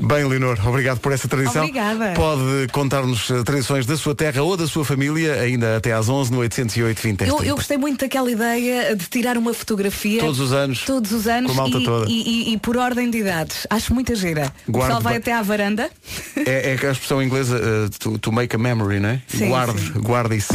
[0.00, 1.62] Bem, Leonor, obrigado por essa tradição.
[1.64, 2.14] Obrigada.
[2.14, 6.32] Pode contar-nos eh, tradições da sua terra ou da sua família, ainda até às 11
[6.32, 10.20] no 808 20 Eu, eu gostei muito daquela ideia de tirar uma fotografia.
[10.20, 10.82] Todos os anos.
[10.84, 11.52] Todos os anos.
[11.52, 12.10] Com a malta e, toda.
[12.10, 13.66] E, e- e por ordem de idades.
[13.68, 14.52] Acho muita gira.
[14.66, 15.90] O Guarde pessoal vai até à varanda.
[16.36, 19.22] É, é a expressão inglesa eh, to, to make a memory, não é?
[19.28, 19.92] Sim, guarde, sim.
[20.00, 20.54] guarde isso.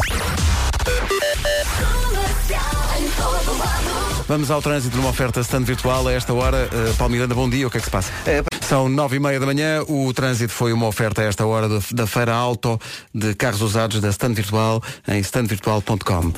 [4.28, 6.68] Vamos ao trânsito numa oferta stand virtual a esta hora.
[6.72, 8.12] Uh, Paulo Miranda, bom dia, o que é que se passa?
[8.62, 11.84] São nove e meia da manhã, o trânsito foi uma oferta a esta hora do-
[11.94, 12.80] da feira auto
[13.16, 16.34] de carros usados da stand virtual em standvirtual.com.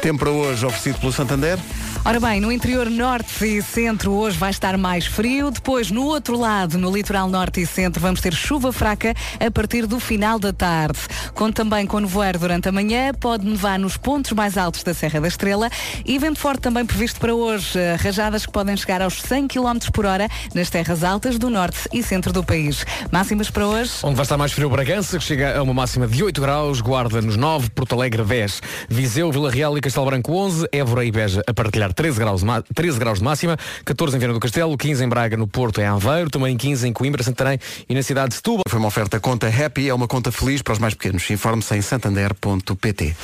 [0.00, 1.58] Tempo para hoje oferecido pelo Santander.
[2.04, 5.50] Ora bem, no interior norte e centro hoje vai estar mais frio.
[5.50, 9.12] Depois, no outro lado, no litoral norte e centro, vamos ter chuva fraca
[9.44, 11.00] a partir do final da tarde.
[11.34, 15.20] Conto também com nevoeiro durante a manhã, pode nevar nos pontos mais altos da Serra
[15.20, 15.68] da Estrela
[16.04, 17.76] e vento forte também previsto para hoje.
[17.76, 21.88] eh, Rajadas que podem chegar aos 100 km por hora nas terras altas do norte
[21.92, 22.86] e centro do país.
[23.10, 23.90] Máximas para hoje.
[24.04, 27.20] Onde vai estar mais frio Bragança, que chega a uma máxima de 8 graus, Guarda
[27.20, 31.44] nos 9, Porto Alegre 10, Viseu, Vila Real e Castelo Branco 11, Évora e Beja
[31.46, 35.04] a partilhar 13 graus, ma- 13 graus de máxima, 14 em Viana do Castelo, 15
[35.04, 37.56] em Braga, no Porto, em Aveiro, também 15 em Coimbra, Santarém
[37.88, 38.64] e na cidade de Setúbal.
[38.68, 41.30] Foi uma oferta conta Happy, é uma conta feliz para os mais pequenos.
[41.30, 43.14] Informe-se em santander.pt.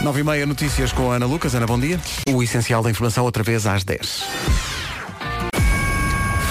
[0.00, 1.56] 9 e meia notícias com a Ana Lucas.
[1.56, 1.98] Ana, bom dia.
[2.30, 4.22] O essencial da informação outra vez às 10.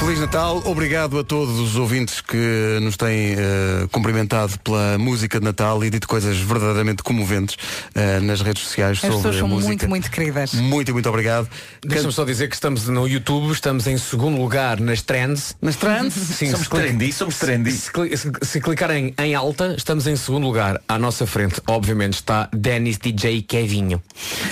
[0.07, 5.43] Feliz Natal, obrigado a todos os ouvintes que nos têm eh, cumprimentado pela música de
[5.43, 7.57] Natal e dito coisas verdadeiramente comoventes
[7.93, 9.67] eh, nas redes sociais As sobre pessoas a são música.
[9.67, 10.53] muito, muito queridas.
[10.53, 11.49] Muito, muito obrigado.
[11.85, 15.57] Deixa-me só dizer que estamos no YouTube, estamos em segundo lugar nas trends.
[15.61, 16.13] Nas trends?
[16.13, 17.71] Sim, Somos trendy, somos trendy.
[17.73, 20.81] Se, se- se clicarem em alta, estamos em segundo lugar.
[20.87, 24.01] À nossa frente, obviamente, está Dennis DJ Kevinho.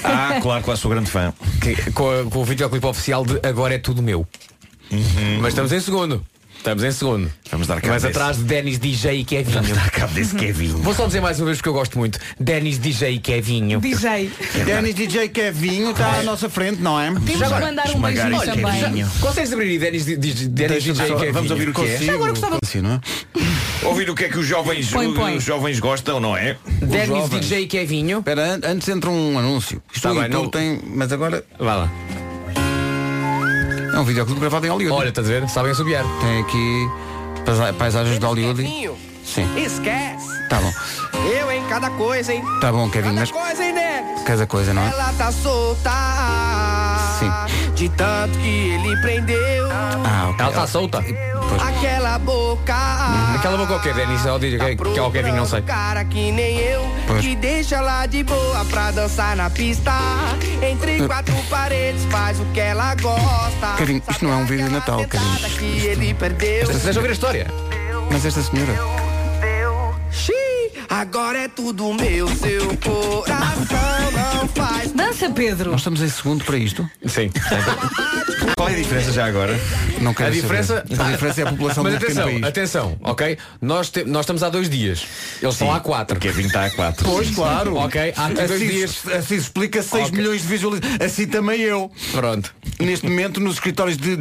[0.03, 1.34] Ah, claro, claro, sou grande fã.
[1.62, 4.28] Que- com, a- com o videoclipe oficial de Agora é Tudo Meu.
[5.42, 6.24] Mas estamos em segundo.
[6.58, 7.32] Estamos em segundo.
[7.52, 8.18] Vamos dar cabo Mas desse.
[8.18, 9.54] atrás de Dennis DJ e Kevinho.
[9.62, 10.78] Vamos dar cabo desse Kevinho.
[10.80, 12.18] Vou só dizer mais uma vez porque eu gosto muito.
[12.40, 13.80] Dennis DJ e Kevinho.
[13.80, 14.32] DJ.
[14.66, 17.12] Dennis DJ Kevinho está à nossa frente, não é?
[17.14, 18.82] Temos Já mandar um beijinho também.
[18.82, 19.12] Kevinho.
[19.22, 20.06] Consegues abrir Di- Dennis
[20.48, 21.34] Deixa-me DJ e Kevinho?
[21.34, 21.98] vamos ouvir o que é?
[22.02, 23.02] Já agora gostava não é?
[23.86, 25.38] Ouvir o que é que os jovens, Põe, põe.
[25.38, 26.58] os jovens gostam, não é?
[27.06, 27.42] Jovens.
[27.42, 28.20] DJ e Kevinho.
[28.20, 29.84] Espera, an- antes entra um anúncio.
[29.94, 30.80] Isto Tá no bem, não- tem.
[30.84, 31.92] Mas agora Vá lá.
[33.96, 35.00] É um videoclipe gravado em Hollywood.
[35.02, 35.50] Olha, estás a ver?
[35.50, 36.04] Sabem assobiar.
[36.22, 36.89] Tem aqui
[37.46, 38.62] paisa- paisagens de Hollywood.
[39.24, 39.48] Sim.
[39.58, 40.28] Esquece.
[40.50, 40.72] Tá bom.
[41.28, 42.43] Eu em cada coisa, hein?
[42.62, 44.22] Tá bom, Kevin, mas Coisa, hein, Neves?
[44.24, 44.89] cada coisa, não é?
[44.91, 45.89] Ela tá solta.
[47.20, 47.32] Sim.
[47.76, 49.70] De tanto que ele prendeu.
[49.72, 50.39] Ah, ok.
[50.39, 50.99] Ela está solta.
[50.99, 52.76] Aquela boca.
[53.36, 54.26] Aquela boca o quê, Dennis?
[54.26, 55.61] É o DJ que, que é o Kevin, não sei.
[55.61, 57.22] Cara que nem eu, Pois.
[57.22, 59.91] que deixa lá de boa pra dançar na pista.
[60.61, 63.76] Entre quatro paredes, faz o que ela gosta.
[63.78, 65.26] Kevin, isto não é um vídeo de Natal, Kevin.
[65.57, 66.68] Que ele perdeu.
[66.68, 67.47] Deixa ouvir a história.
[68.11, 68.74] Mas esta senhora.
[70.11, 70.36] Xiii,
[71.00, 74.91] agora é tudo meu, seu coração não faz.
[74.93, 75.72] Dança, Pedro.
[75.72, 76.89] Nós estamos em segundo para isto?
[77.06, 77.30] Sim.
[78.56, 79.60] Qual é a diferença já agora?
[80.00, 81.02] Não quero A diferença, saber.
[81.02, 82.43] A diferença é a população Mas atenção, país.
[82.43, 83.38] atenção, ok?
[83.62, 85.06] Nós, te- nós estamos há dois dias.
[85.41, 86.18] Eles estão há quatro.
[86.18, 87.04] O Kevin está a quatro.
[87.06, 87.76] Pois, claro.
[87.76, 89.02] Ok, há aqui dois assim, dias.
[89.08, 90.18] assim se explica 6 Ok.
[90.18, 91.02] milhões de visualizações.
[91.02, 91.91] Assim também eu.
[92.12, 92.54] Pronto.
[92.80, 94.18] Neste momento, nos escritórios de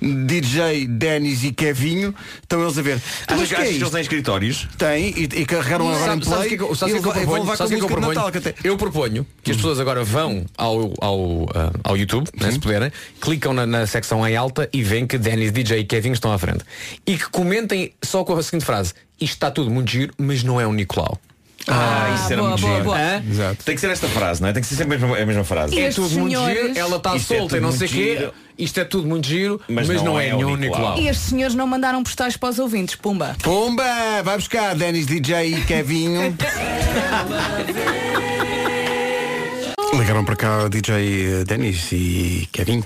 [0.00, 2.94] DJ Dennis e Kevinho, estão eles a ver.
[3.26, 4.68] Achas Mas que que é que eles têm escritórios?
[4.76, 6.48] Tem e, e carregaram agora Sabes play.
[6.48, 7.56] que é que eu- sabes que é proponho?
[7.56, 8.14] Sabes que é que eu proponho?
[8.14, 12.28] Natal, que até- Eu proponho que as pessoas agora vão ao, ao, ah, ao YouTube,
[12.40, 12.90] né, se puderem,
[13.20, 16.38] clicam na, na secção em alta e veem que Dennis, DJ e Kevin estão à
[16.38, 16.64] frente.
[17.06, 18.92] E que comentem só com a seguinte frase.
[19.20, 21.18] Isto está tudo muito giro, mas não é o Nicolau.
[21.70, 22.84] Ah, isso era boa, muito boa, giro.
[22.84, 22.98] boa.
[22.98, 23.22] Hã?
[23.28, 23.64] Exato.
[23.64, 24.52] Tem que ser esta frase, não é?
[24.52, 25.78] Tem que ser sempre a mesma, a mesma frase.
[25.78, 27.86] É estes tudo muito senhores- giro, ela está Isto é solta e tudo não sei
[27.86, 27.96] o quê.
[28.18, 28.34] giro.
[28.58, 30.80] Isto é tudo muito giro, mas, Mas não, não é, é o nenhum Nicolau.
[30.94, 30.98] Nicolau.
[31.00, 32.96] E estes senhores não mandaram postais para os ouvintes.
[32.96, 33.36] Pumba.
[33.42, 33.84] Pumba!
[34.24, 36.36] Vai buscar Dennis DJ e Kevinho.
[39.98, 42.84] Ligaram para cá DJ Dennis e Kevin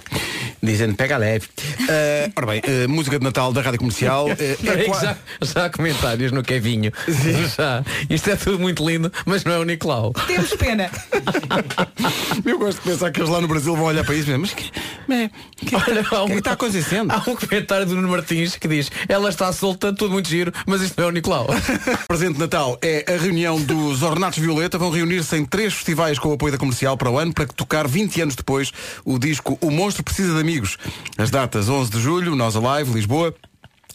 [0.63, 1.47] dizendo pega leve.
[1.89, 4.29] Eh, ora bem, eh, música de Natal da Rádio Comercial.
[4.31, 6.93] eh, é Peraí que qua- já, já há comentários no Kevinho.
[7.57, 7.83] Já.
[8.09, 10.13] Isto é tudo muito lindo, mas não é o Nicolau.
[10.27, 10.91] Temos pena.
[12.45, 14.39] Eu gosto de pensar que eles lá no Brasil vão olhar para isso e dizer,
[14.39, 14.71] mas que,
[15.09, 17.11] mas, que, Olha, há um- que está acontecendo?
[17.11, 20.81] Há um comentário do Nuno Martins que diz ela está solta, tudo muito giro, mas
[20.83, 21.47] isto não é o Nicolau.
[21.51, 24.79] O presente de Natal é a reunião dos Ornatos Violeta.
[24.79, 27.87] Vão reunir-se em três festivais com o apoio da comercial para o ano para tocar
[27.87, 28.73] 20 anos depois
[29.05, 30.77] o disco O Monstro Precisa de Amigos.
[31.17, 33.35] As datas 11 de julho, Nós Alive, Lisboa.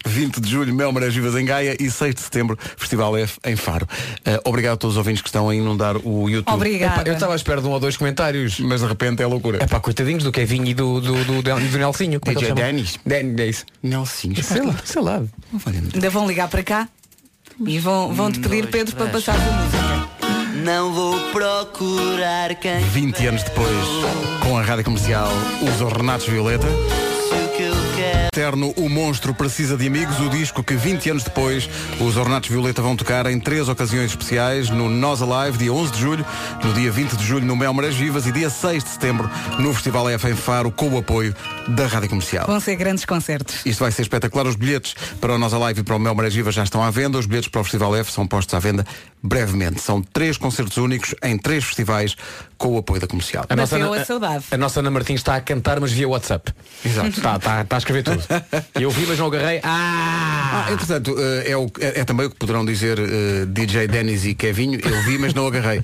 [0.05, 3.55] 20 de julho, Mel Marés Vivas em Gaia e 6 de setembro, Festival F em
[3.55, 3.85] Faro.
[4.23, 6.55] Eh, obrigado a todos os ouvintes que estão a inundar o YouTube.
[6.55, 7.01] Obrigada.
[7.01, 8.59] Epá, eu estava à espera de um ou dois comentários.
[8.59, 9.61] Mas de repente é loucura.
[9.61, 12.19] É pá, coitadinhos do Kevin e do, do, do, do, do Nelsinho.
[12.19, 12.61] Como é que DJ ele chama?
[12.61, 12.99] Dennis.
[13.05, 13.87] Den, é.
[13.87, 14.43] Nelsinho.
[14.43, 15.23] Sei lá, sei lá.
[15.93, 16.87] Ainda vão ligar para cá
[17.65, 19.86] e vão, vão te pedir, Pedro, para passar a música.
[20.63, 23.69] Não vou procurar quem 20 anos depois,
[24.41, 25.29] com a rádio comercial,
[25.61, 26.65] os Ornatos Violeta.
[26.65, 28.26] o que eu quero.
[28.37, 31.67] Eterno, o monstro precisa de amigos, o disco que 20 anos depois
[31.99, 35.99] os Ornatos Violeta vão tocar em três ocasiões especiais, no Nós Alive, dia 11 de
[35.99, 36.25] julho,
[36.63, 39.27] no dia 20 de julho no Mel Marés Vivas e dia 6 de setembro
[39.57, 41.35] no Festival F em Faro, com o apoio
[41.69, 42.45] da Rádio Comercial.
[42.45, 43.65] Vão ser grandes concertos.
[43.65, 44.45] Isto vai ser espetacular.
[44.45, 46.91] Os bilhetes para o Nós Alive e para o Mel Marés Vivas já estão à
[46.91, 47.17] venda.
[47.17, 48.85] Os bilhetes para o Festival F são postos à venda
[49.23, 49.81] brevemente.
[49.81, 52.15] São três concertos únicos em três festivais
[52.57, 53.45] com o apoio da comercial.
[53.49, 54.45] A nossa, Bateu Ana, a saudade.
[54.51, 56.53] a nossa Ana Martins está a cantar, mas via WhatsApp.
[56.85, 57.09] Exato.
[57.09, 58.26] Está, está, está a escrever tudo.
[58.79, 59.59] Eu vi, mas não agarrei.
[59.63, 60.65] Ah!
[60.67, 64.25] Ah, entretanto, eh, é, o- é- é também o que poderão dizer eh, DJ Dennis
[64.25, 64.79] e Kevinho.
[64.83, 65.81] Eu vi, mas não agarrei.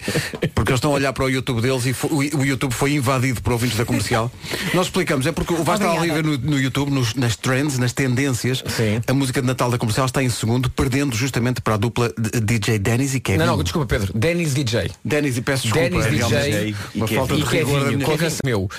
[0.56, 2.94] Porque eles estão a olhar para o YouTube deles e fo- o, o YouTube foi
[2.94, 4.32] invadido por ouvintes da comercial.
[4.74, 7.36] Nós explicamos, é porque o Vasco está ali a ver no, no YouTube, nos- nas
[7.36, 8.64] trends, nas tendências,
[9.08, 12.40] a música de Natal da comercial está em segundo, perdendo justamente para a dupla de-
[12.40, 13.40] DJ Dennis e Kevin.
[13.40, 14.12] Não, não, desculpa, Pedro.
[14.18, 14.92] Dennis DJ.
[15.04, 15.90] Dennis e peço desculpa.
[15.90, 18.70] Dennis é DJ uma e falta de rigor minha Kevin meu.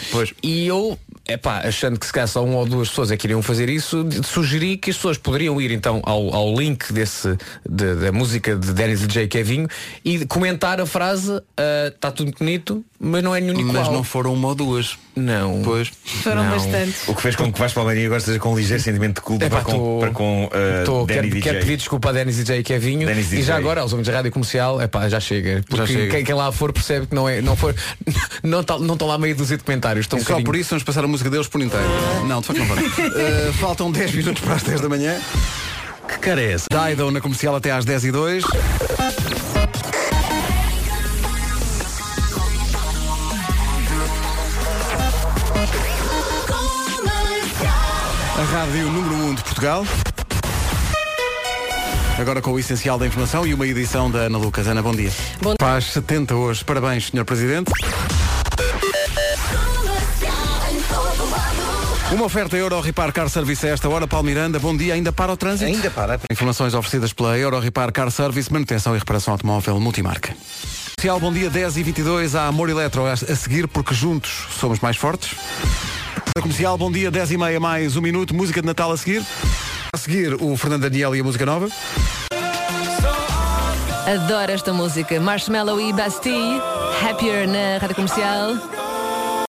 [0.42, 3.26] E eu é pá, achando que se calhar só uma ou duas pessoas é que
[3.26, 7.36] iriam fazer isso, de- sugeri que as pessoas poderiam ir então ao, ao link desse,
[7.68, 9.26] de- da música de Dennis e J.
[9.28, 9.68] Kevinho
[10.05, 11.40] e comentar a frase
[11.94, 13.74] está tudo bonito, mas não é nenhum igual.
[13.74, 14.96] Mas não foram uma ou duas.
[15.14, 15.62] Não.
[15.62, 15.92] Pois.
[16.22, 16.50] Foram Não.
[16.50, 17.07] bastantes.
[17.07, 19.44] O que fez com que Vasco Palmeirinho agora esteja com um ligeiro sentimento de culpa
[19.44, 20.50] Epá, para com, tô- para com uh,
[20.84, 21.42] Tô, Danny quero, DJ.
[21.42, 23.42] quero pedir desculpa a Denis DJ e Kevinho Dennis e DJ.
[23.44, 26.11] já agora aos homens da rádio comercial epá, já chega porque chega.
[26.11, 27.74] Quem, quem lá for percebe que não é não for
[28.42, 30.82] não está não estão lá meio dúzia de comentários estão um só por isso vamos
[30.82, 31.86] passar a música deles por inteiro.
[32.26, 32.84] Não, de facto não vamos.
[33.14, 35.16] Uh, faltam 10 minutos para as 10 da manhã.
[36.09, 36.66] Que cara é essa?
[36.88, 38.44] Dido na comercial até às 10 e 2.
[48.55, 49.84] Rádio número 1 de Portugal.
[52.16, 54.68] Agora com o essencial da informação e uma edição da Ana Lucas.
[54.68, 55.11] Ana, bom dia.
[55.42, 55.57] Bom...
[55.61, 56.64] Faz 70 hoje.
[56.64, 57.24] Parabéns, Sr.
[57.24, 57.72] Presidente.
[62.12, 64.07] Uma oferta Euro Repar Car Service a esta hora.
[64.07, 64.94] Paulo Miranda, bom dia.
[64.94, 65.68] Ainda para o trânsito?
[65.68, 66.20] Ainda para.
[66.30, 70.32] Informações oferecidas pela Euro Repar Car Service, manutenção e reparação automóvel multimarca.
[71.20, 75.34] Bom dia, 10 e 22 a Amor Eletro a seguir, porque juntos somos mais fortes.
[76.40, 79.24] Comercial, bom dia, 10 e meia mais um minuto, música de Natal a seguir.
[79.92, 81.68] A seguir, o Fernando Daniel e a música nova.
[84.06, 85.18] Adoro esta música.
[85.18, 86.60] Marshmallow e Bastille.
[87.02, 88.74] Happier na rádio comercial.